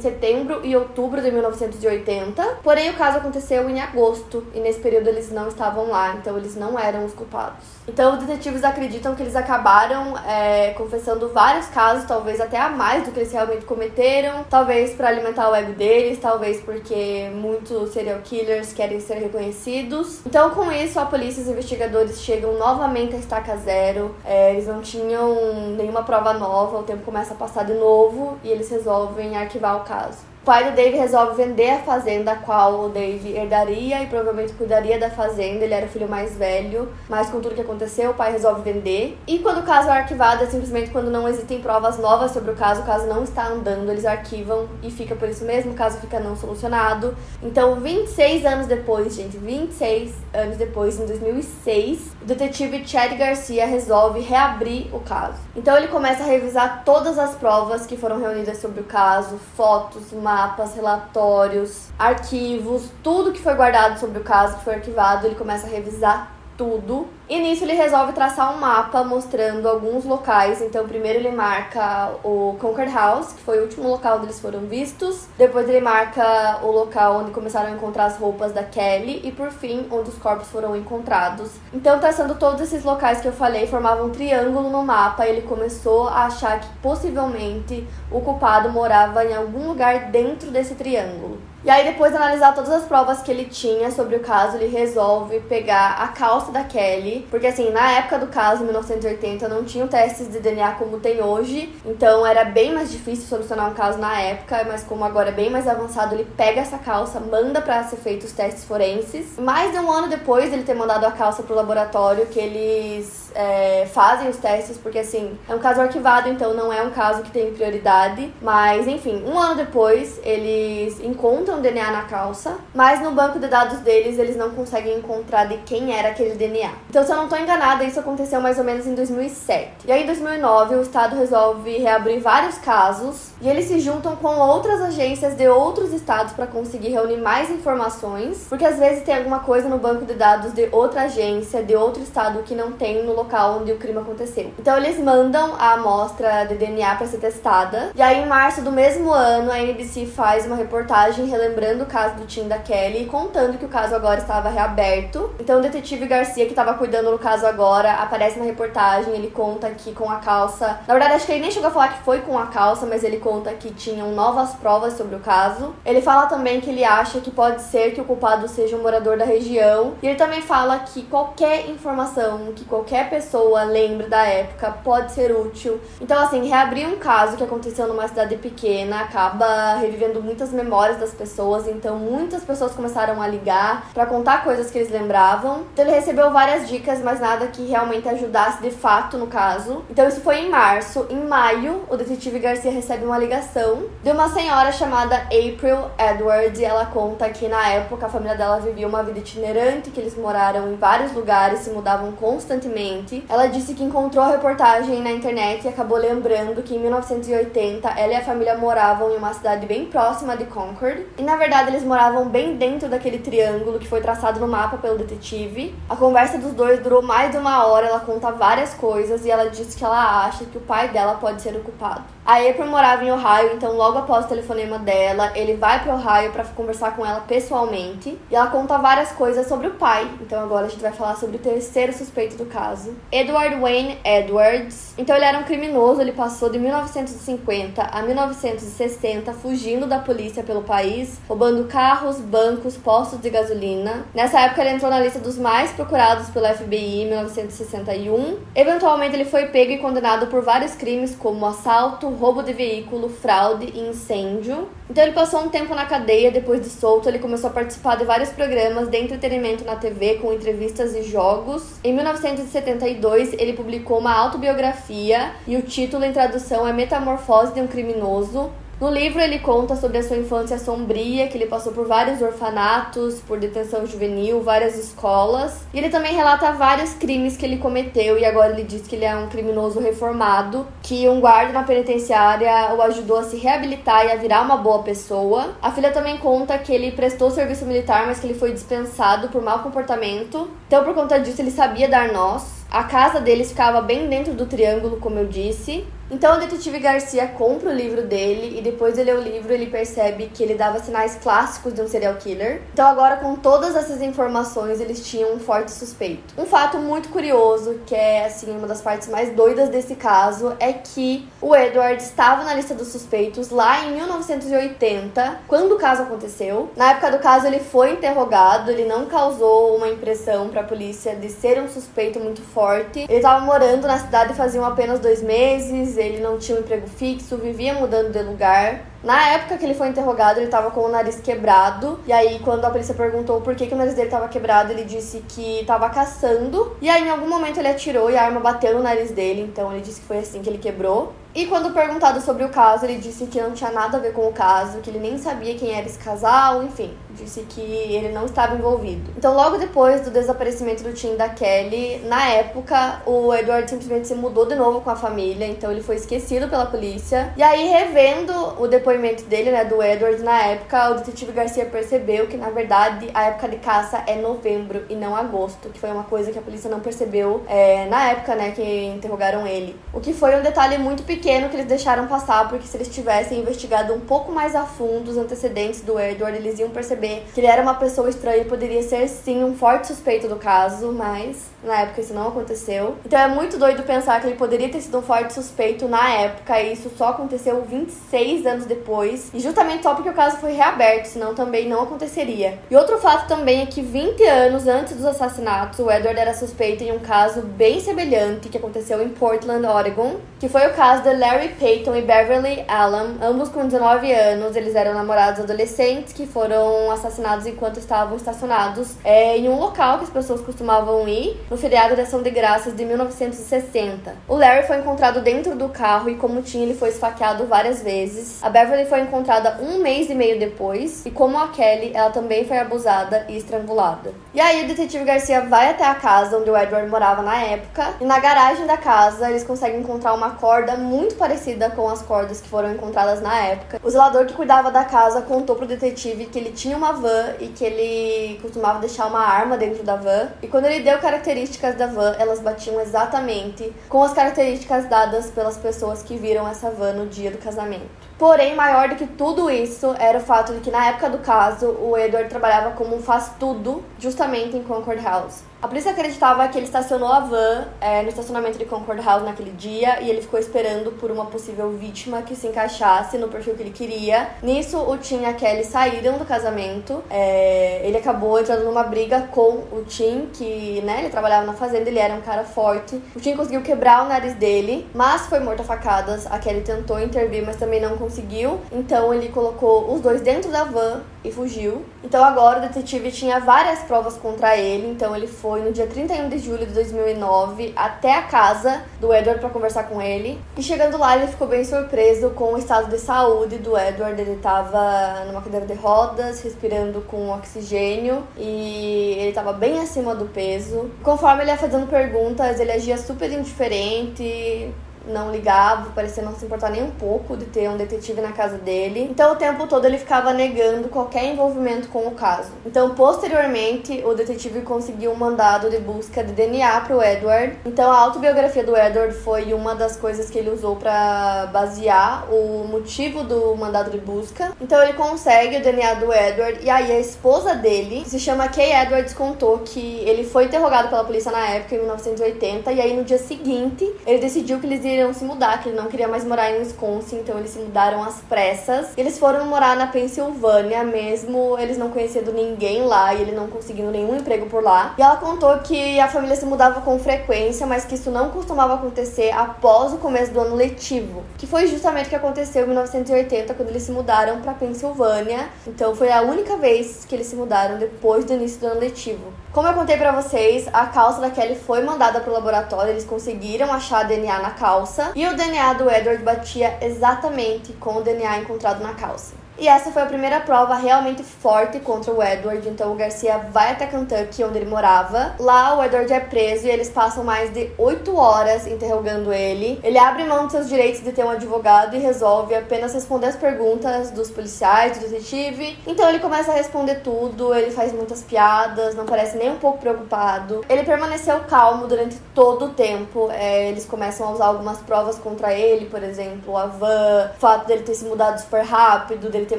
setembro 0.00 0.64
e 0.64 0.74
outubro 0.74 1.20
de 1.20 1.30
1980. 1.30 2.42
Porém, 2.62 2.88
o 2.88 2.94
caso 2.94 3.18
aconteceu 3.18 3.68
em 3.68 3.82
agosto 3.82 4.46
e 4.54 4.60
nesse 4.60 4.80
período 4.80 5.08
eles 5.08 5.30
não 5.30 5.48
estavam 5.48 5.88
lá, 5.88 6.14
então 6.14 6.38
eles 6.38 6.56
não 6.56 6.78
eram 6.78 7.04
os 7.04 7.12
culpados. 7.12 7.76
Então, 7.86 8.14
os 8.14 8.24
detetives 8.24 8.64
acreditam 8.64 9.14
que 9.14 9.22
eles 9.22 9.36
acabaram 9.36 10.16
é, 10.26 10.70
confessando 10.70 11.28
vários 11.28 11.66
casos, 11.66 12.04
talvez 12.06 12.40
até 12.46 12.58
a 12.58 12.68
mais 12.68 13.04
do 13.04 13.12
que 13.12 13.20
eles 13.20 13.32
realmente 13.32 13.64
cometeram, 13.64 14.44
talvez 14.48 14.94
para 14.94 15.08
alimentar 15.08 15.50
o 15.50 15.54
ego 15.54 15.72
deles, 15.72 16.18
talvez 16.18 16.60
porque 16.60 17.30
muitos 17.34 17.90
serial 17.92 18.20
killers 18.24 18.72
querem 18.72 19.00
ser 19.00 19.14
reconhecidos. 19.14 20.20
Então, 20.24 20.50
com 20.50 20.70
isso, 20.72 20.98
a 20.98 21.04
polícia 21.04 21.40
e 21.40 21.44
os 21.44 21.50
investigadores 21.50 22.20
chegam 22.20 22.56
novamente 22.58 23.14
a 23.14 23.18
estaca 23.18 23.56
zero. 23.56 24.14
É, 24.24 24.52
eles 24.52 24.66
não 24.66 24.80
tinham 24.80 25.74
nenhuma 25.76 26.02
prova 26.02 26.32
nova, 26.32 26.78
o 26.78 26.82
tempo 26.82 27.02
começa 27.02 27.34
a 27.34 27.36
passar 27.36 27.64
de 27.64 27.74
novo 27.74 28.38
e 28.42 28.48
eles 28.48 28.70
resolvem 28.70 29.36
arquivar 29.36 29.76
o 29.76 29.80
caso 29.84 30.35
pai 30.46 30.70
do 30.70 30.76
Dave 30.76 30.96
resolve 30.96 31.34
vender 31.34 31.70
a 31.70 31.78
fazenda 31.80 32.30
a 32.30 32.36
qual 32.36 32.84
o 32.84 32.88
Dave 32.88 33.32
herdaria 33.36 34.00
e 34.00 34.06
provavelmente 34.06 34.52
cuidaria 34.52 34.96
da 34.96 35.10
fazenda. 35.10 35.64
Ele 35.64 35.74
era 35.74 35.86
o 35.86 35.88
filho 35.88 36.08
mais 36.08 36.36
velho, 36.36 36.88
mas 37.08 37.28
com 37.28 37.40
tudo 37.40 37.56
que 37.56 37.60
aconteceu, 37.60 38.12
o 38.12 38.14
pai 38.14 38.30
resolve 38.30 38.62
vender. 38.62 39.18
E 39.26 39.40
quando 39.40 39.58
o 39.58 39.62
caso 39.64 39.88
é 39.88 39.98
arquivado, 39.98 40.44
é 40.44 40.46
simplesmente 40.46 40.92
quando 40.92 41.10
não 41.10 41.26
existem 41.26 41.60
provas 41.60 41.98
novas 41.98 42.30
sobre 42.30 42.52
o 42.52 42.54
caso, 42.54 42.82
o 42.82 42.86
caso 42.86 43.08
não 43.08 43.24
está 43.24 43.48
andando, 43.48 43.90
eles 43.90 44.06
arquivam 44.06 44.68
e 44.84 44.90
fica 44.92 45.16
por 45.16 45.28
isso 45.28 45.44
mesmo, 45.44 45.72
o 45.72 45.74
caso 45.74 45.98
fica 45.98 46.20
não 46.20 46.36
solucionado. 46.36 47.16
Então, 47.42 47.80
26 47.80 48.46
anos 48.46 48.68
depois, 48.68 49.16
gente, 49.16 49.36
26 49.36 50.14
anos 50.32 50.56
depois, 50.56 51.00
em 51.00 51.06
2006, 51.06 52.12
o 52.22 52.24
detetive 52.24 52.86
Chad 52.86 53.12
Garcia 53.18 53.66
resolve 53.66 54.20
reabrir 54.20 54.94
o 54.94 55.00
caso. 55.00 55.38
Então, 55.56 55.76
ele 55.76 55.88
começa 55.88 56.22
a 56.22 56.26
revisar 56.26 56.84
todas 56.84 57.18
as 57.18 57.34
provas 57.34 57.84
que 57.84 57.96
foram 57.96 58.20
reunidas 58.20 58.58
sobre 58.58 58.80
o 58.80 58.84
caso, 58.84 59.40
fotos, 59.56 60.12
mapas, 60.12 60.35
relatórios, 60.74 61.88
arquivos, 61.98 62.90
tudo 63.02 63.32
que 63.32 63.40
foi 63.40 63.54
guardado 63.54 63.98
sobre 63.98 64.18
o 64.18 64.24
caso, 64.24 64.58
que 64.58 64.64
foi 64.64 64.74
arquivado, 64.74 65.26
ele 65.26 65.34
começa 65.34 65.66
a 65.66 65.70
revisar 65.70 66.32
tudo. 66.56 67.08
E 67.28 67.40
nisso 67.40 67.64
ele 67.64 67.72
resolve 67.72 68.12
traçar 68.12 68.54
um 68.54 68.60
mapa 68.60 69.02
mostrando 69.02 69.68
alguns 69.68 70.04
locais. 70.04 70.62
Então, 70.62 70.86
primeiro 70.86 71.18
ele 71.18 71.32
marca 71.32 72.12
o 72.22 72.56
Concord 72.60 72.92
House, 72.92 73.32
que 73.32 73.42
foi 73.42 73.58
o 73.58 73.62
último 73.62 73.88
local 73.88 74.16
onde 74.16 74.26
eles 74.26 74.40
foram 74.40 74.60
vistos. 74.60 75.26
Depois 75.36 75.68
ele 75.68 75.80
marca 75.80 76.60
o 76.62 76.70
local 76.70 77.16
onde 77.16 77.32
começaram 77.32 77.68
a 77.68 77.72
encontrar 77.72 78.04
as 78.04 78.16
roupas 78.16 78.52
da 78.52 78.62
Kelly. 78.62 79.22
E 79.24 79.32
por 79.32 79.50
fim, 79.50 79.88
onde 79.90 80.10
os 80.10 80.18
corpos 80.18 80.48
foram 80.48 80.76
encontrados. 80.76 81.50
Então, 81.72 81.98
traçando 81.98 82.36
todos 82.36 82.60
esses 82.60 82.84
locais 82.84 83.20
que 83.20 83.26
eu 83.26 83.32
falei, 83.32 83.66
formavam 83.66 84.06
um 84.06 84.10
triângulo 84.10 84.70
no 84.70 84.84
mapa. 84.84 85.26
Ele 85.26 85.42
começou 85.42 86.06
a 86.08 86.26
achar 86.26 86.60
que 86.60 86.68
possivelmente 86.80 87.86
o 88.08 88.20
culpado 88.20 88.70
morava 88.70 89.24
em 89.24 89.34
algum 89.34 89.66
lugar 89.66 90.12
dentro 90.12 90.52
desse 90.52 90.76
triângulo. 90.76 91.38
E 91.64 91.70
aí, 91.70 91.84
depois 91.84 92.12
de 92.12 92.16
analisar 92.18 92.54
todas 92.54 92.70
as 92.70 92.84
provas 92.84 93.22
que 93.22 93.30
ele 93.30 93.46
tinha 93.46 93.90
sobre 93.90 94.14
o 94.14 94.20
caso, 94.20 94.56
ele 94.56 94.68
resolve 94.68 95.40
pegar 95.40 95.96
a 96.00 96.08
calça 96.08 96.52
da 96.52 96.62
Kelly. 96.62 97.15
Porque, 97.30 97.46
assim, 97.46 97.70
na 97.70 97.92
época 97.92 98.18
do 98.18 98.26
caso, 98.26 98.62
em 98.62 98.66
1980, 98.66 99.48
não 99.48 99.64
tinham 99.64 99.88
testes 99.88 100.28
de 100.30 100.40
DNA 100.40 100.72
como 100.72 100.98
tem 100.98 101.22
hoje. 101.22 101.72
Então, 101.84 102.26
era 102.26 102.44
bem 102.44 102.72
mais 102.72 102.90
difícil 102.90 103.26
solucionar 103.26 103.70
um 103.70 103.74
caso 103.74 103.98
na 103.98 104.20
época. 104.20 104.64
Mas, 104.66 104.82
como 104.82 105.04
agora 105.04 105.28
é 105.28 105.32
bem 105.32 105.50
mais 105.50 105.66
avançado, 105.66 106.14
ele 106.14 106.26
pega 106.36 106.60
essa 106.60 106.78
calça, 106.78 107.20
manda 107.20 107.60
para 107.60 107.84
ser 107.84 107.96
feitos 107.96 108.26
os 108.26 108.32
testes 108.32 108.64
forenses. 108.64 109.38
Mais 109.38 109.72
de 109.72 109.78
um 109.78 109.90
ano 109.90 110.08
depois 110.08 110.50
dele 110.50 110.64
ter 110.64 110.74
mandado 110.74 111.04
a 111.04 111.12
calça 111.12 111.42
pro 111.42 111.54
laboratório, 111.54 112.26
que 112.26 112.38
eles 112.38 113.25
é, 113.36 113.86
fazem 113.92 114.28
os 114.28 114.38
testes, 114.38 114.78
porque 114.78 114.98
assim, 114.98 115.38
é 115.48 115.54
um 115.54 115.58
caso 115.58 115.80
arquivado, 115.82 116.28
então 116.28 116.54
não 116.54 116.72
é 116.72 116.82
um 116.82 116.90
caso 116.90 117.22
que 117.22 117.30
tem 117.30 117.52
prioridade. 117.52 118.32
Mas 118.40 118.88
enfim, 118.88 119.22
um 119.26 119.38
ano 119.38 119.56
depois 119.56 120.18
eles 120.24 120.98
encontram 121.00 121.60
DNA 121.60 121.90
na 121.90 122.02
calça, 122.02 122.56
mas 122.74 123.00
no 123.02 123.10
banco 123.10 123.38
de 123.38 123.46
dados 123.46 123.80
deles 123.80 124.18
eles 124.18 124.36
não 124.36 124.50
conseguem 124.50 124.98
encontrar 124.98 125.44
de 125.44 125.58
quem 125.58 125.94
era 125.96 126.08
aquele 126.08 126.34
DNA. 126.34 126.70
Então, 126.88 127.04
se 127.04 127.12
eu 127.12 127.16
não 127.16 127.28
tô 127.28 127.36
enganada, 127.36 127.84
isso 127.84 128.00
aconteceu 128.00 128.40
mais 128.40 128.58
ou 128.58 128.64
menos 128.64 128.86
em 128.86 128.94
2007. 128.94 129.86
E 129.86 129.92
aí, 129.92 130.02
em 130.02 130.06
2009, 130.06 130.76
o 130.76 130.82
Estado 130.82 131.14
resolve 131.16 131.76
reabrir 131.76 132.20
vários 132.20 132.56
casos 132.58 133.32
e 133.40 133.48
eles 133.48 133.66
se 133.66 133.80
juntam 133.80 134.16
com 134.16 134.38
outras 134.38 134.80
agências 134.80 135.34
de 135.34 135.46
outros 135.46 135.92
estados 135.92 136.32
para 136.32 136.46
conseguir 136.46 136.88
reunir 136.88 137.18
mais 137.18 137.50
informações, 137.50 138.46
porque 138.48 138.64
às 138.64 138.78
vezes 138.78 139.04
tem 139.04 139.14
alguma 139.14 139.40
coisa 139.40 139.68
no 139.68 139.78
banco 139.78 140.06
de 140.06 140.14
dados 140.14 140.52
de 140.54 140.68
outra 140.72 141.02
agência, 141.02 141.62
de 141.62 141.74
outro 141.74 142.02
estado 142.02 142.42
que 142.42 142.54
não 142.54 142.72
tem 142.72 143.04
no 143.04 143.12
local 143.12 143.25
onde 143.34 143.72
o 143.72 143.78
crime 143.78 143.98
aconteceu. 143.98 144.52
Então 144.58 144.76
eles 144.76 144.98
mandam 144.98 145.54
a 145.58 145.72
amostra 145.72 146.44
de 146.44 146.54
DNA 146.54 146.94
para 146.96 147.06
ser 147.06 147.18
testada. 147.18 147.90
E 147.94 148.02
aí 148.02 148.22
em 148.22 148.26
março 148.26 148.62
do 148.62 148.72
mesmo 148.72 149.12
ano, 149.12 149.50
a 149.50 149.58
NBC 149.58 150.06
faz 150.06 150.46
uma 150.46 150.56
reportagem 150.56 151.26
relembrando 151.26 151.84
o 151.84 151.86
caso 151.86 152.16
do 152.16 152.26
Tim 152.26 152.48
da 152.48 152.58
Kelly 152.58 153.02
e 153.02 153.06
contando 153.06 153.58
que 153.58 153.64
o 153.64 153.68
caso 153.68 153.94
agora 153.94 154.20
estava 154.20 154.48
reaberto. 154.48 155.34
Então 155.40 155.58
o 155.58 155.62
detetive 155.62 156.06
Garcia 156.06 156.44
que 156.44 156.52
estava 156.52 156.74
cuidando 156.74 157.10
do 157.10 157.18
caso 157.18 157.46
agora 157.46 157.94
aparece 157.94 158.38
na 158.38 158.44
reportagem, 158.44 159.14
ele 159.14 159.30
conta 159.30 159.70
que 159.70 159.92
com 159.92 160.10
a 160.10 160.16
calça, 160.16 160.80
na 160.86 160.94
verdade 160.94 161.14
acho 161.14 161.26
que 161.26 161.32
ele 161.32 161.40
nem 161.40 161.50
chegou 161.50 161.68
a 161.68 161.72
falar 161.72 161.88
que 161.88 162.02
foi 162.02 162.20
com 162.20 162.38
a 162.38 162.46
calça, 162.46 162.86
mas 162.86 163.04
ele 163.04 163.18
conta 163.18 163.52
que 163.52 163.70
tinham 163.72 164.12
novas 164.12 164.54
provas 164.54 164.94
sobre 164.94 165.16
o 165.16 165.20
caso. 165.20 165.74
Ele 165.84 166.00
fala 166.00 166.26
também 166.26 166.60
que 166.60 166.70
ele 166.70 166.84
acha 166.84 167.20
que 167.20 167.30
pode 167.30 167.62
ser 167.62 167.92
que 167.92 168.00
o 168.00 168.04
culpado 168.04 168.48
seja 168.48 168.76
um 168.76 168.82
morador 168.82 169.16
da 169.16 169.24
região. 169.24 169.94
E 170.02 170.06
ele 170.06 170.16
também 170.16 170.42
fala 170.42 170.78
que 170.80 171.02
qualquer 171.02 171.68
informação 171.68 172.52
que 172.54 172.64
pessoa 173.06 173.64
lembre 173.64 174.08
da 174.08 174.24
época 174.26 174.70
pode 174.84 175.12
ser 175.12 175.32
útil. 175.32 175.80
Então, 176.00 176.22
assim, 176.22 176.46
reabrir 176.48 176.86
um 176.86 176.96
caso 176.96 177.36
que 177.36 177.44
aconteceu 177.44 177.86
numa 177.86 178.06
cidade 178.08 178.36
pequena 178.36 179.00
acaba 179.00 179.76
revivendo 179.76 180.22
muitas 180.22 180.50
memórias 180.50 180.98
das 180.98 181.12
pessoas. 181.12 181.66
Então, 181.66 181.96
muitas 181.96 182.44
pessoas 182.44 182.72
começaram 182.72 183.20
a 183.20 183.26
ligar 183.26 183.90
para 183.92 184.06
contar 184.06 184.44
coisas 184.44 184.70
que 184.70 184.78
eles 184.78 184.90
lembravam. 184.90 185.64
Então, 185.72 185.84
ele 185.84 185.94
recebeu 185.94 186.30
várias 186.30 186.68
dicas, 186.68 187.00
mas 187.00 187.20
nada 187.20 187.46
que 187.46 187.66
realmente 187.66 188.08
ajudasse 188.08 188.62
de 188.62 188.70
fato 188.70 189.16
no 189.16 189.26
caso. 189.26 189.84
Então, 189.90 190.06
isso 190.06 190.20
foi 190.20 190.40
em 190.40 190.50
março. 190.50 191.06
Em 191.10 191.26
maio, 191.26 191.82
o 191.88 191.96
detetive 191.96 192.38
Garcia 192.38 192.70
recebe 192.70 193.04
uma 193.04 193.18
ligação 193.18 193.84
de 194.02 194.10
uma 194.10 194.28
senhora 194.28 194.72
chamada 194.72 195.16
April 195.24 195.90
Edwards. 195.98 196.60
E 196.60 196.64
ela 196.64 196.86
conta 196.86 197.28
que 197.30 197.48
na 197.48 197.68
época 197.68 198.06
a 198.06 198.08
família 198.08 198.36
dela 198.36 198.58
vivia 198.58 198.86
uma 198.86 199.02
vida 199.02 199.18
itinerante, 199.18 199.90
que 199.90 200.00
eles 200.00 200.16
moraram 200.16 200.72
em 200.72 200.76
vários 200.76 201.12
lugares, 201.12 201.60
se 201.60 201.70
mudavam 201.70 202.12
constantemente. 202.12 202.95
Ela 203.28 203.46
disse 203.46 203.74
que 203.74 203.84
encontrou 203.84 204.24
a 204.24 204.28
reportagem 204.28 205.02
na 205.02 205.10
internet 205.10 205.64
e 205.64 205.68
acabou 205.68 205.98
lembrando 205.98 206.62
que 206.62 206.74
em 206.74 206.78
1980 206.78 207.88
ela 207.88 208.12
e 208.12 208.16
a 208.16 208.24
família 208.24 208.56
moravam 208.56 209.12
em 209.12 209.16
uma 209.16 209.32
cidade 209.34 209.66
bem 209.66 209.86
próxima 209.86 210.36
de 210.36 210.44
Concord. 210.44 211.06
E 211.18 211.22
na 211.22 211.36
verdade 211.36 211.70
eles 211.70 211.84
moravam 211.84 212.28
bem 212.28 212.56
dentro 212.56 212.88
daquele 212.88 213.18
triângulo 213.18 213.78
que 213.78 213.88
foi 213.88 214.00
traçado 214.00 214.40
no 214.40 214.48
mapa 214.48 214.76
pelo 214.78 214.98
detetive. 214.98 215.74
A 215.88 215.96
conversa 215.96 216.38
dos 216.38 216.52
dois 216.52 216.80
durou 216.80 217.02
mais 217.02 217.30
de 217.30 217.36
uma 217.36 217.66
hora, 217.66 217.86
ela 217.86 218.00
conta 218.00 218.30
várias 218.32 218.74
coisas 218.74 219.24
e 219.24 219.30
ela 219.30 219.50
disse 219.50 219.76
que 219.76 219.84
ela 219.84 220.26
acha 220.26 220.44
que 220.44 220.58
o 220.58 220.60
pai 220.60 220.88
dela 220.88 221.14
pode 221.14 221.42
ser 221.42 221.54
o 221.56 221.60
culpado. 221.60 222.15
A 222.26 222.38
April 222.38 222.66
morava 222.66 223.04
em 223.04 223.12
Ohio, 223.12 223.52
então 223.54 223.76
logo 223.76 223.98
após 223.98 224.24
o 224.24 224.28
telefonema 224.28 224.80
dela, 224.80 225.30
ele 225.36 225.54
vai 225.54 225.80
para 225.80 225.94
Ohio 225.94 226.32
para 226.32 226.42
conversar 226.42 226.96
com 226.96 227.06
ela 227.06 227.20
pessoalmente 227.20 228.18
e 228.28 228.34
ela 228.34 228.48
conta 228.48 228.76
várias 228.78 229.12
coisas 229.12 229.46
sobre 229.46 229.68
o 229.68 229.74
pai. 229.74 230.10
Então 230.20 230.42
agora 230.42 230.66
a 230.66 230.68
gente 230.68 230.82
vai 230.82 230.90
falar 230.90 231.14
sobre 231.14 231.36
o 231.36 231.38
terceiro 231.38 231.92
suspeito 231.92 232.34
do 232.36 232.46
caso, 232.46 232.96
Edward 233.12 233.54
Wayne 233.60 234.00
Edwards. 234.04 234.92
Então 234.98 235.14
ele 235.14 235.24
era 235.24 235.38
um 235.38 235.44
criminoso, 235.44 236.00
ele 236.00 236.10
passou 236.10 236.50
de 236.50 236.58
1950 236.58 237.80
a 237.80 238.02
1960 238.02 239.32
fugindo 239.34 239.86
da 239.86 240.00
polícia 240.00 240.42
pelo 240.42 240.62
país, 240.62 241.20
roubando 241.28 241.68
carros, 241.68 242.16
bancos, 242.18 242.76
postos 242.76 243.20
de 243.20 243.30
gasolina. 243.30 244.04
Nessa 244.12 244.40
época 244.40 244.62
ele 244.62 244.70
entrou 244.70 244.90
na 244.90 244.98
lista 244.98 245.20
dos 245.20 245.38
mais 245.38 245.70
procurados 245.70 246.28
pelo 246.30 246.52
FBI 246.52 247.02
em 247.02 247.08
1961. 247.08 248.38
Eventualmente 248.52 249.14
ele 249.14 249.24
foi 249.24 249.46
pego 249.46 249.70
e 249.70 249.78
condenado 249.78 250.26
por 250.26 250.42
vários 250.42 250.74
crimes 250.74 251.14
como 251.14 251.46
assalto, 251.46 252.15
roubo 252.16 252.42
de 252.42 252.52
veículo, 252.52 253.08
fraude 253.08 253.66
e 253.74 253.80
incêndio. 253.88 254.68
Então 254.90 255.04
ele 255.04 255.12
passou 255.12 255.40
um 255.40 255.48
tempo 255.48 255.74
na 255.74 255.84
cadeia, 255.84 256.30
depois 256.30 256.60
de 256.60 256.68
solto, 256.68 257.08
ele 257.08 257.18
começou 257.18 257.50
a 257.50 257.52
participar 257.52 257.96
de 257.96 258.04
vários 258.04 258.30
programas 258.30 258.88
de 258.88 258.96
entretenimento 258.98 259.64
na 259.64 259.76
TV 259.76 260.14
com 260.16 260.32
entrevistas 260.32 260.94
e 260.94 261.02
jogos. 261.02 261.78
Em 261.84 261.92
1972, 261.92 263.32
ele 263.34 263.52
publicou 263.52 263.98
uma 263.98 264.12
autobiografia 264.12 265.32
e 265.46 265.56
o 265.56 265.62
título 265.62 266.04
em 266.04 266.12
tradução 266.12 266.66
é 266.66 266.72
Metamorfose 266.72 267.54
de 267.54 267.60
um 267.60 267.66
Criminoso. 267.66 268.50
No 268.78 268.90
livro 268.90 269.18
ele 269.22 269.38
conta 269.38 269.74
sobre 269.74 269.96
a 269.96 270.02
sua 270.02 270.18
infância 270.18 270.58
sombria, 270.58 271.28
que 271.28 271.38
ele 271.38 271.46
passou 271.46 271.72
por 271.72 271.86
vários 271.86 272.20
orfanatos, 272.20 273.20
por 273.26 273.38
detenção 273.38 273.86
juvenil, 273.86 274.42
várias 274.42 274.76
escolas. 274.76 275.62
E 275.72 275.78
ele 275.78 275.88
também 275.88 276.14
relata 276.14 276.52
vários 276.52 276.92
crimes 276.92 277.38
que 277.38 277.46
ele 277.46 277.56
cometeu 277.56 278.18
e 278.18 278.24
agora 278.26 278.52
ele 278.52 278.64
diz 278.64 278.86
que 278.86 278.94
ele 278.94 279.06
é 279.06 279.16
um 279.16 279.28
criminoso 279.28 279.80
reformado, 279.80 280.66
que 280.82 281.08
um 281.08 281.20
guarda 281.22 281.54
na 281.54 281.62
penitenciária 281.62 282.74
o 282.74 282.82
ajudou 282.82 283.16
a 283.16 283.24
se 283.24 283.38
reabilitar 283.38 284.04
e 284.04 284.12
a 284.12 284.16
virar 284.16 284.42
uma 284.42 284.58
boa 284.58 284.82
pessoa. 284.82 285.54
A 285.62 285.72
filha 285.72 285.90
também 285.90 286.18
conta 286.18 286.58
que 286.58 286.70
ele 286.70 286.92
prestou 286.92 287.30
serviço 287.30 287.64
militar, 287.64 288.06
mas 288.06 288.20
que 288.20 288.26
ele 288.26 288.38
foi 288.38 288.52
dispensado 288.52 289.28
por 289.28 289.40
mau 289.40 289.60
comportamento. 289.60 290.50
Então 290.66 290.84
por 290.84 290.92
conta 290.92 291.18
disso 291.18 291.40
ele 291.40 291.50
sabia 291.50 291.88
dar 291.88 292.12
nós. 292.12 292.55
A 292.70 292.84
casa 292.84 293.20
deles 293.20 293.50
ficava 293.50 293.80
bem 293.80 294.08
dentro 294.08 294.34
do 294.34 294.46
triângulo, 294.46 294.98
como 294.98 295.18
eu 295.18 295.26
disse. 295.26 295.84
Então 296.08 296.36
o 296.36 296.40
detetive 296.40 296.78
Garcia 296.78 297.26
compra 297.26 297.68
o 297.68 297.74
livro 297.74 298.02
dele 298.02 298.56
e 298.56 298.62
depois 298.62 298.94
de 298.94 299.02
ler 299.02 299.16
o 299.16 299.20
livro 299.20 299.52
ele 299.52 299.66
percebe 299.66 300.30
que 300.32 300.40
ele 300.40 300.54
dava 300.54 300.78
sinais 300.78 301.18
clássicos 301.20 301.74
de 301.74 301.82
um 301.82 301.88
serial 301.88 302.14
killer. 302.14 302.62
Então 302.72 302.86
agora 302.86 303.16
com 303.16 303.34
todas 303.34 303.74
essas 303.74 304.00
informações 304.00 304.80
eles 304.80 305.04
tinham 305.04 305.34
um 305.34 305.40
forte 305.40 305.72
suspeito. 305.72 306.32
Um 306.38 306.46
fato 306.46 306.78
muito 306.78 307.08
curioso, 307.08 307.80
que 307.84 307.94
é 307.94 308.24
assim 308.24 308.56
uma 308.56 308.68
das 308.68 308.80
partes 308.80 309.08
mais 309.08 309.34
doidas 309.34 309.68
desse 309.68 309.96
caso, 309.96 310.54
é 310.60 310.72
que 310.72 311.28
o 311.40 311.56
Edward 311.56 312.00
estava 312.00 312.44
na 312.44 312.54
lista 312.54 312.72
dos 312.72 312.88
suspeitos 312.88 313.50
lá 313.50 313.84
em 313.84 313.96
1980, 313.96 315.40
quando 315.48 315.72
o 315.72 315.78
caso 315.78 316.02
aconteceu. 316.02 316.70
Na 316.76 316.92
época 316.92 317.10
do 317.10 317.18
caso 317.18 317.48
ele 317.48 317.58
foi 317.58 317.90
interrogado, 317.90 318.70
ele 318.70 318.84
não 318.84 319.06
causou 319.06 319.76
uma 319.76 319.88
impressão 319.88 320.50
para 320.50 320.60
a 320.60 320.64
polícia 320.64 321.16
de 321.16 321.28
ser 321.30 321.60
um 321.60 321.66
suspeito 321.66 322.20
muito 322.20 322.42
forte. 322.42 322.55
Ele 323.00 323.16
estava 323.16 323.44
morando 323.44 323.86
na 323.86 323.98
cidade 323.98 324.32
faziam 324.34 324.64
apenas 324.64 324.98
dois 324.98 325.22
meses 325.22 325.96
ele 325.96 326.20
não 326.20 326.38
tinha 326.38 326.56
um 326.56 326.60
emprego 326.60 326.86
fixo, 326.86 327.36
vivia 327.36 327.74
mudando 327.74 328.12
de 328.12 328.22
lugar. 328.22 328.80
Na 329.02 329.28
época 329.28 329.56
que 329.56 329.64
ele 329.64 329.74
foi 329.74 329.88
interrogado, 329.88 330.40
ele 330.40 330.48
tava 330.48 330.70
com 330.70 330.80
o 330.80 330.88
nariz 330.88 331.20
quebrado. 331.20 332.00
E 332.06 332.12
aí, 332.12 332.40
quando 332.40 332.64
a 332.64 332.70
polícia 332.70 332.94
perguntou 332.94 333.40
por 333.40 333.54
que, 333.54 333.66
que 333.66 333.74
o 333.74 333.76
nariz 333.76 333.94
dele 333.94 334.10
tava 334.10 334.26
quebrado, 334.26 334.72
ele 334.72 334.84
disse 334.84 335.22
que 335.28 335.62
tava 335.64 335.88
caçando. 335.90 336.76
E 336.80 336.88
aí, 336.88 337.04
em 337.04 337.10
algum 337.10 337.28
momento, 337.28 337.58
ele 337.58 337.68
atirou 337.68 338.10
e 338.10 338.16
a 338.16 338.24
arma 338.24 338.40
bateu 338.40 338.74
no 338.74 338.82
nariz 338.82 339.12
dele. 339.12 339.42
Então, 339.42 339.72
ele 339.72 339.82
disse 339.82 340.00
que 340.00 340.06
foi 340.06 340.18
assim 340.18 340.42
que 340.42 340.48
ele 340.48 340.58
quebrou. 340.58 341.12
E 341.36 341.44
quando 341.44 341.74
perguntado 341.74 342.18
sobre 342.22 342.44
o 342.44 342.48
caso, 342.48 342.86
ele 342.86 342.96
disse 342.96 343.26
que 343.26 343.38
não 343.38 343.50
tinha 343.50 343.70
nada 343.70 343.98
a 343.98 344.00
ver 344.00 344.14
com 344.14 344.26
o 344.26 344.32
caso, 344.32 344.78
que 344.78 344.88
ele 344.88 344.98
nem 344.98 345.18
sabia 345.18 345.54
quem 345.54 345.70
era 345.70 345.84
esse 345.84 345.98
casal, 345.98 346.62
enfim, 346.62 346.96
disse 347.10 347.42
que 347.42 347.60
ele 347.60 348.08
não 348.08 348.24
estava 348.24 348.54
envolvido. 348.54 349.12
Então, 349.18 349.34
logo 349.34 349.58
depois 349.58 350.00
do 350.00 350.10
desaparecimento 350.10 350.82
do 350.82 350.94
Tim 350.94 351.14
da 351.14 351.28
Kelly, 351.28 351.98
na 352.06 352.26
época, 352.30 353.02
o 353.04 353.34
Edward 353.34 353.68
simplesmente 353.68 354.08
se 354.08 354.14
mudou 354.14 354.46
de 354.46 354.54
novo 354.54 354.80
com 354.80 354.88
a 354.88 354.96
família, 354.96 355.46
então 355.46 355.70
ele 355.70 355.82
foi 355.82 355.96
esquecido 355.96 356.48
pela 356.48 356.64
polícia. 356.64 357.34
E 357.36 357.42
aí, 357.42 357.68
revendo 357.68 358.32
o 358.58 358.66
depoimento 358.66 359.24
dele, 359.24 359.50
né, 359.50 359.62
do 359.66 359.82
Edward 359.82 360.22
na 360.22 360.40
época, 360.40 360.92
o 360.92 360.94
detetive 360.94 361.32
Garcia 361.32 361.66
percebeu 361.66 362.28
que, 362.28 362.38
na 362.38 362.48
verdade, 362.48 363.10
a 363.12 363.24
época 363.24 363.48
de 363.48 363.58
caça 363.58 364.02
é 364.06 364.14
novembro 364.14 364.86
e 364.88 364.94
não 364.94 365.14
agosto, 365.14 365.68
que 365.68 365.78
foi 365.78 365.90
uma 365.90 366.04
coisa 366.04 366.32
que 366.32 366.38
a 366.38 366.42
polícia 366.42 366.70
não 366.70 366.80
percebeu 366.80 367.44
é, 367.46 367.84
na 367.90 368.12
época, 368.12 368.34
né, 368.34 368.52
que 368.52 368.62
interrogaram 368.86 369.46
ele. 369.46 369.78
O 369.92 370.00
que 370.00 370.14
foi 370.14 370.34
um 370.34 370.42
detalhe 370.42 370.78
muito 370.78 371.02
pequeno 371.02 371.25
pequeno 371.26 371.48
que 371.48 371.56
eles 371.56 371.66
deixaram 371.66 372.06
passar, 372.06 372.48
porque 372.48 372.68
se 372.68 372.76
eles 372.76 372.86
tivessem 372.86 373.40
investigado 373.40 373.92
um 373.92 373.98
pouco 373.98 374.30
mais 374.30 374.54
a 374.54 374.62
fundo 374.62 375.10
os 375.10 375.16
antecedentes 375.16 375.80
do 375.80 375.98
Edward, 375.98 376.38
eles 376.38 376.60
iam 376.60 376.70
perceber 376.70 377.24
que 377.34 377.40
ele 377.40 377.48
era 377.48 377.60
uma 377.62 377.74
pessoa 377.74 378.08
estranha 378.08 378.42
e 378.42 378.44
poderia 378.44 378.80
ser 378.80 379.08
sim 379.08 379.42
um 379.42 379.56
forte 379.56 379.88
suspeito 379.88 380.28
do 380.28 380.36
caso, 380.36 380.92
mas 380.92 381.46
na 381.64 381.80
época 381.80 382.00
isso 382.00 382.14
não 382.14 382.28
aconteceu. 382.28 382.94
Então 383.04 383.18
é 383.18 383.26
muito 383.26 383.58
doido 383.58 383.82
pensar 383.82 384.20
que 384.20 384.28
ele 384.28 384.36
poderia 384.36 384.68
ter 384.68 384.80
sido 384.80 384.98
um 384.98 385.02
forte 385.02 385.34
suspeito 385.34 385.88
na 385.88 386.08
época 386.10 386.60
e 386.60 386.72
isso 386.72 386.92
só 386.96 387.08
aconteceu 387.08 387.60
26 387.68 388.46
anos 388.46 388.64
depois, 388.64 389.28
e 389.34 389.40
justamente 389.40 389.82
só 389.82 389.94
porque 389.94 390.10
o 390.10 390.14
caso 390.14 390.36
foi 390.36 390.52
reaberto, 390.52 391.08
senão 391.08 391.34
também 391.34 391.68
não 391.68 391.82
aconteceria. 391.82 392.60
E 392.70 392.76
outro 392.76 392.98
fato 392.98 393.26
também 393.26 393.62
é 393.62 393.66
que 393.66 393.82
20 393.82 394.22
anos 394.22 394.68
antes 394.68 394.94
dos 394.94 395.04
assassinatos, 395.04 395.80
o 395.80 395.90
Edward 395.90 396.20
era 396.20 396.34
suspeito 396.34 396.84
em 396.84 396.92
um 396.92 397.00
caso 397.00 397.42
bem 397.42 397.80
semelhante 397.80 398.48
que 398.48 398.58
aconteceu 398.58 399.02
em 399.02 399.08
Portland, 399.08 399.66
Oregon, 399.66 400.20
que 400.38 400.48
foi 400.48 400.64
o 400.68 400.74
caso 400.74 401.02
da 401.02 401.15
Larry 401.18 401.48
Payton 401.58 401.96
e 401.96 402.02
Beverly 402.02 402.64
Allen, 402.68 403.16
ambos 403.22 403.48
com 403.48 403.66
19 403.66 404.12
anos. 404.12 404.54
Eles 404.54 404.74
eram 404.74 404.94
namorados 404.94 405.40
adolescentes 405.40 406.12
que 406.12 406.26
foram 406.26 406.90
assassinados 406.90 407.46
enquanto 407.46 407.78
estavam 407.78 408.16
estacionados 408.16 408.94
é, 409.04 409.36
em 409.38 409.48
um 409.48 409.58
local 409.58 409.98
que 409.98 410.04
as 410.04 410.10
pessoas 410.10 410.40
costumavam 410.40 411.08
ir 411.08 411.40
no 411.50 411.56
feriado 411.56 411.94
de 411.94 412.02
Ação 412.02 412.22
de 412.22 412.30
Graças 412.30 412.76
de 412.76 412.84
1960. 412.84 414.14
O 414.28 414.36
Larry 414.36 414.66
foi 414.66 414.78
encontrado 414.78 415.20
dentro 415.20 415.54
do 415.56 415.68
carro 415.68 416.10
e, 416.10 416.16
como 416.16 416.42
tinha, 416.42 416.64
ele 416.64 416.74
foi 416.74 416.90
esfaqueado 416.90 417.46
várias 417.46 417.82
vezes. 417.82 418.42
A 418.42 418.50
Beverly 418.50 418.86
foi 418.86 419.00
encontrada 419.00 419.58
um 419.60 419.78
mês 419.78 420.10
e 420.10 420.14
meio 420.14 420.38
depois, 420.38 421.04
e 421.06 421.10
como 421.10 421.38
a 421.38 421.48
Kelly, 421.48 421.92
ela 421.94 422.10
também 422.10 422.44
foi 422.44 422.58
abusada 422.58 423.26
e 423.28 423.36
estrangulada. 423.36 424.12
E 424.34 424.40
aí, 424.40 424.64
o 424.64 424.68
detetive 424.68 425.04
Garcia 425.04 425.40
vai 425.42 425.70
até 425.70 425.84
a 425.84 425.94
casa 425.94 426.38
onde 426.38 426.50
o 426.50 426.56
Edward 426.56 426.88
morava 426.88 427.22
na 427.22 427.40
época, 427.42 427.94
e 428.00 428.04
na 428.04 428.18
garagem 428.18 428.66
da 428.66 428.76
casa 428.76 429.30
eles 429.30 429.44
conseguem 429.44 429.80
encontrar 429.80 430.12
uma 430.14 430.30
corda 430.30 430.76
muito 430.76 431.05
muito 431.06 431.16
parecida 431.16 431.70
com 431.70 431.88
as 431.88 432.02
cordas 432.02 432.40
que 432.40 432.48
foram 432.48 432.72
encontradas 432.72 433.20
na 433.22 433.38
época. 433.38 433.80
O 433.82 433.88
zelador 433.88 434.26
que 434.26 434.34
cuidava 434.34 434.72
da 434.72 434.84
casa 434.84 435.22
contou 435.22 435.54
pro 435.54 435.64
detetive 435.64 436.26
que 436.26 436.36
ele 436.36 436.50
tinha 436.50 436.76
uma 436.76 436.92
van 436.92 437.34
e 437.38 437.46
que 437.46 437.64
ele 437.64 438.40
costumava 438.40 438.80
deixar 438.80 439.06
uma 439.06 439.20
arma 439.20 439.56
dentro 439.56 439.84
da 439.84 439.94
van. 439.94 440.28
E 440.42 440.48
quando 440.48 440.64
ele 440.64 440.82
deu 440.82 440.98
características 440.98 441.76
da 441.76 441.86
van, 441.86 442.16
elas 442.18 442.40
batiam 442.40 442.80
exatamente 442.80 443.72
com 443.88 444.02
as 444.02 444.12
características 444.12 444.88
dadas 444.88 445.30
pelas 445.30 445.56
pessoas 445.56 446.02
que 446.02 446.16
viram 446.16 446.48
essa 446.48 446.70
van 446.70 446.94
no 446.94 447.06
dia 447.06 447.30
do 447.30 447.38
casamento. 447.38 447.86
Porém, 448.18 448.56
maior 448.56 448.88
do 448.88 448.96
que 448.96 449.06
tudo 449.06 449.50
isso 449.50 449.94
era 449.98 450.18
o 450.18 450.22
fato 450.22 450.54
de 450.54 450.60
que 450.60 450.70
na 450.70 450.86
época 450.88 451.10
do 451.10 451.18
caso, 451.18 451.68
o 451.68 451.96
Edward 451.96 452.28
trabalhava 452.30 452.70
como 452.70 452.96
um 452.96 453.02
faz-tudo 453.02 453.84
justamente 453.98 454.56
em 454.56 454.62
Concord 454.62 455.02
House. 455.04 455.42
A 455.66 455.68
polícia 455.68 455.90
acreditava 455.90 456.46
que 456.46 456.56
ele 456.56 456.66
estacionou 456.66 457.12
a 457.12 457.18
van 457.18 457.64
é, 457.80 458.00
no 458.00 458.08
estacionamento 458.08 458.56
de 458.56 458.64
Concord 458.64 459.02
House 459.04 459.24
naquele 459.24 459.50
dia 459.50 460.00
e 460.00 460.08
ele 460.08 460.22
ficou 460.22 460.38
esperando 460.38 460.92
por 460.92 461.10
uma 461.10 461.26
possível 461.26 461.72
vítima 461.72 462.22
que 462.22 462.36
se 462.36 462.46
encaixasse 462.46 463.18
no 463.18 463.26
perfil 463.26 463.56
que 463.56 463.64
ele 463.64 463.72
queria. 463.72 464.28
Nisso, 464.44 464.78
o 464.78 464.96
Tim 464.96 465.22
e 465.22 465.24
a 465.24 465.32
Kelly 465.32 465.64
saíram 465.64 466.18
do 466.18 466.24
casamento. 466.24 467.02
É, 467.10 467.80
ele 467.82 467.96
acabou 467.96 468.38
entrando 468.38 468.64
numa 468.64 468.84
briga 468.84 469.22
com 469.32 469.64
o 469.72 469.84
Tim, 469.88 470.28
que 470.32 470.80
né, 470.82 471.00
ele 471.00 471.08
trabalhava 471.08 471.44
na 471.44 471.54
fazenda, 471.54 471.90
ele 471.90 471.98
era 471.98 472.14
um 472.14 472.20
cara 472.20 472.44
forte. 472.44 473.02
O 473.16 473.18
Tim 473.18 473.34
conseguiu 473.34 473.60
quebrar 473.62 474.04
o 474.04 474.08
nariz 474.08 474.34
dele, 474.34 474.86
mas 474.94 475.26
foi 475.26 475.40
morto 475.40 475.62
a 475.62 475.64
facadas. 475.64 476.28
A 476.28 476.38
Kelly 476.38 476.60
tentou 476.60 477.00
intervir, 477.00 477.44
mas 477.44 477.56
também 477.56 477.80
não 477.80 477.96
conseguiu. 477.96 478.60
Então 478.70 479.12
ele 479.12 479.30
colocou 479.30 479.92
os 479.92 480.00
dois 480.00 480.20
dentro 480.20 480.48
da 480.48 480.62
van 480.62 481.00
e 481.24 481.32
fugiu. 481.32 481.84
Então 482.04 482.22
agora 482.22 482.58
o 482.58 482.62
detetive 482.62 483.10
tinha 483.10 483.40
várias 483.40 483.80
provas 483.80 484.14
contra 484.14 484.56
ele, 484.56 484.88
então 484.88 485.14
ele 485.16 485.26
foi 485.26 485.55
no 485.62 485.72
dia 485.72 485.86
31 485.86 486.28
de 486.28 486.38
julho 486.38 486.66
de 486.66 486.72
2009 486.72 487.72
até 487.76 488.14
a 488.14 488.22
casa 488.22 488.82
do 489.00 489.12
Edward 489.12 489.40
para 489.40 489.50
conversar 489.50 489.84
com 489.84 490.00
ele. 490.00 490.40
E 490.56 490.62
chegando 490.62 490.98
lá, 490.98 491.16
ele 491.16 491.26
ficou 491.26 491.46
bem 491.46 491.64
surpreso 491.64 492.30
com 492.30 492.54
o 492.54 492.58
estado 492.58 492.88
de 492.88 492.98
saúde 492.98 493.58
do 493.58 493.76
Edward. 493.76 494.20
Ele 494.20 494.32
estava 494.32 495.24
numa 495.26 495.42
cadeira 495.42 495.66
de 495.66 495.74
rodas, 495.74 496.40
respirando 496.42 497.00
com 497.02 497.30
oxigênio 497.30 498.24
e 498.36 499.16
ele 499.18 499.28
estava 499.28 499.52
bem 499.52 499.78
acima 499.78 500.14
do 500.14 500.26
peso. 500.26 500.90
Conforme 501.02 501.42
ele 501.42 501.50
ia 501.50 501.56
fazendo 501.56 501.88
perguntas, 501.88 502.60
ele 502.60 502.72
agia 502.72 502.96
super 502.96 503.30
indiferente, 503.30 504.72
não 505.06 505.30
ligava, 505.30 505.90
parecia 505.90 506.22
não 506.22 506.34
se 506.34 506.44
importar 506.44 506.70
nem 506.70 506.82
um 506.82 506.90
pouco 506.90 507.36
de 507.36 507.46
ter 507.46 507.68
um 507.68 507.76
detetive 507.76 508.20
na 508.20 508.32
casa 508.32 508.58
dele. 508.58 509.06
Então 509.10 509.32
o 509.32 509.36
tempo 509.36 509.66
todo 509.66 509.84
ele 509.84 509.98
ficava 509.98 510.32
negando 510.32 510.88
qualquer 510.88 511.24
envolvimento 511.24 511.88
com 511.88 512.06
o 512.06 512.12
caso. 512.12 512.50
Então 512.64 512.94
posteriormente 512.94 514.02
o 514.04 514.14
detetive 514.14 514.62
conseguiu 514.62 515.12
um 515.12 515.16
mandado 515.16 515.70
de 515.70 515.78
busca 515.78 516.22
de 516.22 516.32
DNA 516.32 516.80
para 516.80 516.96
o 516.96 517.02
Edward. 517.02 517.58
Então 517.64 517.90
a 517.90 517.98
autobiografia 517.98 518.64
do 518.64 518.76
Edward 518.76 519.14
foi 519.14 519.52
uma 519.52 519.74
das 519.74 519.96
coisas 519.96 520.30
que 520.30 520.38
ele 520.38 520.50
usou 520.50 520.76
para 520.76 521.46
basear 521.52 522.26
o 522.32 522.66
motivo 522.68 523.22
do 523.22 523.54
mandado 523.56 523.90
de 523.90 523.98
busca. 523.98 524.52
Então 524.60 524.82
ele 524.82 524.94
consegue 524.94 525.56
o 525.56 525.62
DNA 525.62 525.94
do 525.94 526.12
Edward 526.12 526.60
e 526.62 526.70
aí 526.70 526.92
a 526.92 526.98
esposa 527.00 527.54
dele, 527.54 528.02
que 528.02 528.10
se 528.10 528.20
chama 528.20 528.48
Kay 528.48 528.72
Edwards, 528.72 529.14
contou 529.14 529.58
que 529.58 530.00
ele 530.06 530.24
foi 530.24 530.44
interrogado 530.44 530.88
pela 530.88 531.04
polícia 531.04 531.30
na 531.30 531.46
época 531.48 531.74
em 531.74 531.78
1980 531.78 532.72
e 532.72 532.80
aí 532.80 532.96
no 532.96 533.04
dia 533.04 533.18
seguinte 533.18 533.90
ele 534.06 534.18
decidiu 534.18 534.58
que 534.58 534.66
eles 534.66 534.84
iriam 534.96 535.12
se 535.12 535.24
mudar, 535.24 535.62
que 535.62 535.68
ele 535.68 535.76
não 535.76 535.86
queria 535.86 536.08
mais 536.08 536.24
morar 536.24 536.50
em 536.50 536.58
Wisconsin, 536.58 537.18
então 537.18 537.38
eles 537.38 537.50
se 537.50 537.58
mudaram 537.58 538.02
às 538.02 538.20
pressas. 538.22 538.88
Eles 538.96 539.18
foram 539.18 539.46
morar 539.46 539.76
na 539.76 539.86
Pensilvânia, 539.86 540.82
mesmo 540.82 541.56
eles 541.58 541.76
não 541.76 541.90
conhecendo 541.90 542.32
ninguém 542.32 542.82
lá 542.82 543.14
e 543.14 543.20
ele 543.20 543.32
não 543.32 543.46
conseguindo 543.46 543.90
nenhum 543.90 544.16
emprego 544.16 544.46
por 544.46 544.62
lá. 544.62 544.94
E 544.98 545.02
ela 545.02 545.16
contou 545.16 545.56
que 545.58 546.00
a 546.00 546.08
família 546.08 546.34
se 546.34 546.46
mudava 546.46 546.80
com 546.80 546.98
frequência, 546.98 547.66
mas 547.66 547.84
que 547.84 547.94
isso 547.94 548.10
não 548.10 548.30
costumava 548.30 548.74
acontecer 548.74 549.30
após 549.32 549.92
o 549.92 549.98
começo 549.98 550.32
do 550.32 550.40
ano 550.40 550.56
letivo, 550.56 551.22
que 551.36 551.46
foi 551.46 551.66
justamente 551.66 552.06
o 552.06 552.08
que 552.08 552.16
aconteceu 552.16 552.64
em 552.64 552.66
1980 552.66 553.54
quando 553.54 553.68
eles 553.68 553.82
se 553.82 553.92
mudaram 553.92 554.40
para 554.40 554.54
Pensilvânia. 554.54 555.48
Então 555.66 555.94
foi 555.94 556.10
a 556.10 556.22
única 556.22 556.56
vez 556.56 557.04
que 557.04 557.14
eles 557.14 557.26
se 557.26 557.36
mudaram 557.36 557.78
depois 557.78 558.24
do 558.24 558.32
início 558.32 558.60
do 558.60 558.66
ano 558.66 558.80
letivo. 558.80 559.32
Como 559.56 559.66
eu 559.66 559.72
contei 559.72 559.96
para 559.96 560.12
vocês, 560.12 560.68
a 560.70 560.84
calça 560.84 561.18
da 561.18 561.30
Kelly 561.30 561.54
foi 561.54 561.82
mandada 561.82 562.20
pro 562.20 562.30
laboratório, 562.30 562.90
eles 562.90 563.06
conseguiram 563.06 563.72
achar 563.72 564.04
DNA 564.04 564.38
na 564.40 564.50
calça 564.50 565.12
e 565.14 565.26
o 565.26 565.34
DNA 565.34 565.72
do 565.72 565.90
Edward 565.90 566.22
batia 566.22 566.76
exatamente 566.82 567.72
com 567.72 567.96
o 567.96 568.02
DNA 568.02 568.40
encontrado 568.40 568.82
na 568.82 568.92
calça. 568.92 569.45
E 569.58 569.68
essa 569.68 569.90
foi 569.90 570.02
a 570.02 570.06
primeira 570.06 570.40
prova 570.40 570.74
realmente 570.74 571.22
forte 571.22 571.80
contra 571.80 572.12
o 572.12 572.22
Edward. 572.22 572.68
Então 572.68 572.92
o 572.92 572.94
Garcia 572.94 573.38
vai 573.50 573.72
até 573.72 573.86
Kentucky, 573.86 574.44
onde 574.44 574.58
ele 574.58 574.70
morava. 574.70 575.34
Lá 575.38 575.78
o 575.78 575.82
Edward 575.82 576.12
é 576.12 576.20
preso 576.20 576.66
e 576.66 576.70
eles 576.70 576.90
passam 576.90 577.24
mais 577.24 577.52
de 577.52 577.70
8 577.78 578.14
horas 578.16 578.66
interrogando 578.66 579.32
ele. 579.32 579.80
Ele 579.82 579.98
abre 579.98 580.24
mão 580.24 580.44
dos 580.44 580.52
seus 580.52 580.68
direitos 580.68 581.02
de 581.02 581.12
ter 581.12 581.24
um 581.24 581.30
advogado 581.30 581.96
e 581.96 581.98
resolve 581.98 582.54
apenas 582.54 582.92
responder 582.92 583.26
as 583.26 583.36
perguntas 583.36 584.10
dos 584.10 584.30
policiais, 584.30 584.98
do 584.98 585.08
detetive. 585.08 585.78
Então 585.86 586.08
ele 586.08 586.18
começa 586.18 586.52
a 586.52 586.54
responder 586.54 586.96
tudo, 586.96 587.54
ele 587.54 587.70
faz 587.70 587.92
muitas 587.92 588.22
piadas, 588.22 588.94
não 588.94 589.06
parece 589.06 589.36
nem 589.38 589.50
um 589.50 589.56
pouco 589.56 589.78
preocupado. 589.78 590.64
Ele 590.68 590.82
permaneceu 590.82 591.40
calmo 591.48 591.86
durante 591.86 592.16
todo 592.34 592.66
o 592.66 592.68
tempo. 592.70 593.30
É, 593.30 593.68
eles 593.68 593.86
começam 593.86 594.28
a 594.28 594.30
usar 594.32 594.46
algumas 594.46 594.78
provas 594.78 595.18
contra 595.18 595.54
ele, 595.54 595.86
por 595.86 596.02
exemplo, 596.02 596.56
a 596.56 596.66
van, 596.66 597.30
o 597.34 597.40
fato 597.40 597.66
dele 597.66 597.82
ter 597.82 597.94
se 597.94 598.04
mudado 598.04 598.38
super 598.38 598.62
rápido, 598.62 599.30
dele 599.30 599.45
ter 599.46 599.58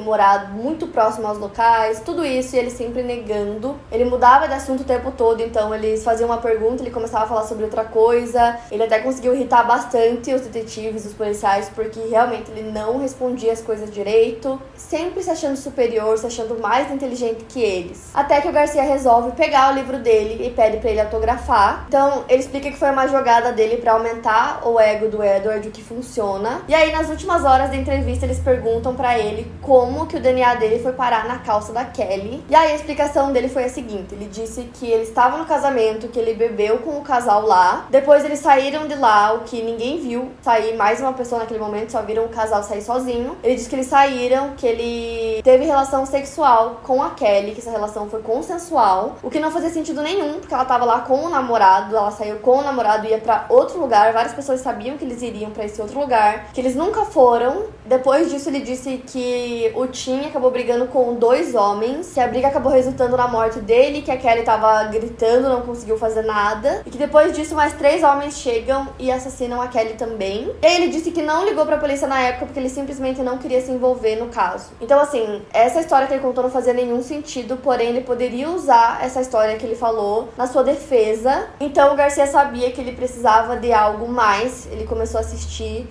morado 0.00 0.52
muito 0.52 0.86
próximo 0.86 1.26
aos 1.26 1.38
locais, 1.38 2.00
tudo 2.04 2.24
isso 2.24 2.54
e 2.54 2.58
ele 2.58 2.70
sempre 2.70 3.02
negando. 3.02 3.76
Ele 3.90 4.04
mudava 4.04 4.46
de 4.46 4.54
assunto 4.54 4.82
o 4.82 4.84
tempo 4.84 5.10
todo, 5.10 5.42
então 5.42 5.74
eles 5.74 6.04
faziam 6.04 6.28
uma 6.28 6.38
pergunta, 6.38 6.82
ele 6.82 6.90
começava 6.90 7.24
a 7.24 7.28
falar 7.28 7.44
sobre 7.44 7.64
outra 7.64 7.84
coisa. 7.84 8.58
Ele 8.70 8.82
até 8.82 8.98
conseguiu 9.00 9.34
irritar 9.34 9.66
bastante 9.66 10.32
os 10.32 10.42
detetives, 10.42 11.04
os 11.04 11.12
policiais, 11.12 11.70
porque 11.74 12.00
realmente 12.00 12.50
ele 12.50 12.70
não 12.70 12.98
respondia 12.98 13.52
as 13.52 13.60
coisas 13.60 13.90
direito, 13.90 14.60
sempre 14.76 15.22
se 15.22 15.30
achando 15.30 15.56
superior, 15.56 16.16
se 16.18 16.26
achando 16.26 16.60
mais 16.60 16.90
inteligente 16.90 17.44
que 17.44 17.60
eles. 17.60 18.10
Até 18.14 18.40
que 18.40 18.48
o 18.48 18.52
Garcia 18.52 18.82
resolve 18.82 19.32
pegar 19.32 19.72
o 19.72 19.74
livro 19.74 19.98
dele 19.98 20.46
e 20.46 20.50
pede 20.50 20.78
para 20.78 20.90
ele 20.90 21.00
autografar. 21.00 21.84
Então, 21.88 22.24
ele 22.28 22.40
explica 22.40 22.70
que 22.70 22.76
foi 22.76 22.90
uma 22.90 23.06
jogada 23.06 23.52
dele 23.52 23.78
para 23.78 23.92
aumentar 23.92 24.66
o 24.66 24.78
ego 24.78 25.08
do 25.08 25.22
Edward, 25.22 25.68
o 25.68 25.70
que 25.70 25.82
funciona. 25.82 26.62
E 26.68 26.74
aí, 26.74 26.92
nas 26.92 27.08
últimas 27.08 27.44
horas 27.44 27.70
da 27.70 27.76
entrevista, 27.76 28.26
eles 28.26 28.38
perguntam 28.38 28.94
para 28.94 29.18
ele 29.18 29.50
como 29.62 29.77
como 29.78 30.08
que 30.08 30.16
o 30.16 30.20
DNA 30.20 30.56
dele 30.56 30.80
foi 30.80 30.92
parar 30.92 31.28
na 31.28 31.38
calça 31.38 31.72
da 31.72 31.84
Kelly. 31.84 32.44
E 32.48 32.54
aí 32.56 32.72
a 32.72 32.74
explicação 32.74 33.32
dele 33.32 33.48
foi 33.48 33.62
a 33.62 33.68
seguinte: 33.68 34.12
ele 34.12 34.24
disse 34.24 34.62
que 34.74 34.90
ele 34.90 35.04
estava 35.04 35.36
no 35.36 35.46
casamento, 35.46 36.08
que 36.08 36.18
ele 36.18 36.34
bebeu 36.34 36.78
com 36.78 36.98
o 36.98 37.02
casal 37.02 37.46
lá. 37.46 37.86
Depois 37.88 38.24
eles 38.24 38.40
saíram 38.40 38.88
de 38.88 38.96
lá, 38.96 39.34
o 39.34 39.44
que 39.44 39.62
ninguém 39.62 40.00
viu 40.00 40.32
sair 40.42 40.76
mais 40.76 41.00
uma 41.00 41.12
pessoa 41.12 41.42
naquele 41.42 41.60
momento, 41.60 41.92
só 41.92 42.02
viram 42.02 42.24
o 42.24 42.28
casal 42.28 42.60
sair 42.64 42.82
sozinho. 42.82 43.36
Ele 43.40 43.54
disse 43.54 43.68
que 43.68 43.76
eles 43.76 43.86
saíram, 43.86 44.54
que 44.56 44.66
ele 44.66 45.40
teve 45.44 45.64
relação 45.64 46.04
sexual 46.04 46.80
com 46.82 47.00
a 47.00 47.10
Kelly, 47.10 47.52
que 47.52 47.60
essa 47.60 47.70
relação 47.70 48.10
foi 48.10 48.20
consensual, 48.20 49.14
o 49.22 49.30
que 49.30 49.38
não 49.38 49.52
fazia 49.52 49.70
sentido 49.70 50.02
nenhum, 50.02 50.40
porque 50.40 50.52
ela 50.52 50.64
tava 50.64 50.84
lá 50.84 51.02
com 51.02 51.24
o 51.24 51.28
namorado, 51.28 51.96
ela 51.96 52.10
saiu 52.10 52.38
com 52.40 52.58
o 52.58 52.62
namorado 52.62 53.06
e 53.06 53.10
ia 53.10 53.18
para 53.18 53.46
outro 53.48 53.78
lugar. 53.78 54.12
Várias 54.12 54.34
pessoas 54.34 54.60
sabiam 54.60 54.98
que 54.98 55.04
eles 55.04 55.22
iriam 55.22 55.52
para 55.52 55.64
esse 55.64 55.80
outro 55.80 56.00
lugar, 56.00 56.50
que 56.52 56.60
eles 56.60 56.74
nunca 56.74 57.04
foram. 57.04 57.66
Depois 57.86 58.28
disso 58.28 58.48
ele 58.48 58.60
disse 58.60 58.98
que 59.06 59.67
o 59.74 59.86
Tim 59.86 60.26
acabou 60.26 60.50
brigando 60.50 60.86
com 60.86 61.14
dois 61.14 61.54
homens, 61.54 62.12
que 62.12 62.20
a 62.20 62.26
briga 62.26 62.48
acabou 62.48 62.72
resultando 62.72 63.16
na 63.16 63.28
morte 63.28 63.60
dele, 63.60 64.02
que 64.02 64.10
a 64.10 64.16
Kelly 64.16 64.42
tava 64.42 64.84
gritando, 64.84 65.48
não 65.48 65.62
conseguiu 65.62 65.98
fazer 65.98 66.22
nada, 66.22 66.82
e 66.86 66.90
que 66.90 66.98
depois 66.98 67.34
disso 67.34 67.54
mais 67.54 67.72
três 67.74 68.02
homens 68.02 68.38
chegam 68.38 68.88
e 68.98 69.10
assassinam 69.10 69.60
a 69.60 69.68
Kelly 69.68 69.94
também. 69.94 70.50
E 70.62 70.66
ele 70.66 70.88
disse 70.88 71.10
que 71.10 71.22
não 71.22 71.44
ligou 71.44 71.64
pra 71.66 71.78
polícia 71.78 72.06
na 72.06 72.20
época 72.20 72.46
porque 72.46 72.60
ele 72.60 72.68
simplesmente 72.68 73.22
não 73.22 73.38
queria 73.38 73.60
se 73.60 73.70
envolver 73.70 74.16
no 74.16 74.28
caso. 74.28 74.70
Então, 74.80 75.00
assim, 75.00 75.42
essa 75.52 75.80
história 75.80 76.06
que 76.06 76.14
ele 76.14 76.22
contou 76.22 76.42
não 76.44 76.50
fazia 76.50 76.72
nenhum 76.72 77.02
sentido, 77.02 77.56
porém 77.56 77.88
ele 77.88 78.00
poderia 78.02 78.48
usar 78.48 79.00
essa 79.02 79.20
história 79.20 79.56
que 79.56 79.64
ele 79.64 79.74
falou 79.74 80.28
na 80.36 80.46
sua 80.46 80.62
defesa. 80.64 81.48
Então 81.60 81.92
o 81.92 81.96
Garcia 81.96 82.26
sabia 82.26 82.70
que 82.70 82.80
ele 82.80 82.92
precisava 82.92 83.56
de 83.56 83.72
algo 83.72 84.08
mais, 84.08 84.68
ele 84.70 84.86
começou 84.86 85.18
a 85.18 85.20
assistir 85.20 85.88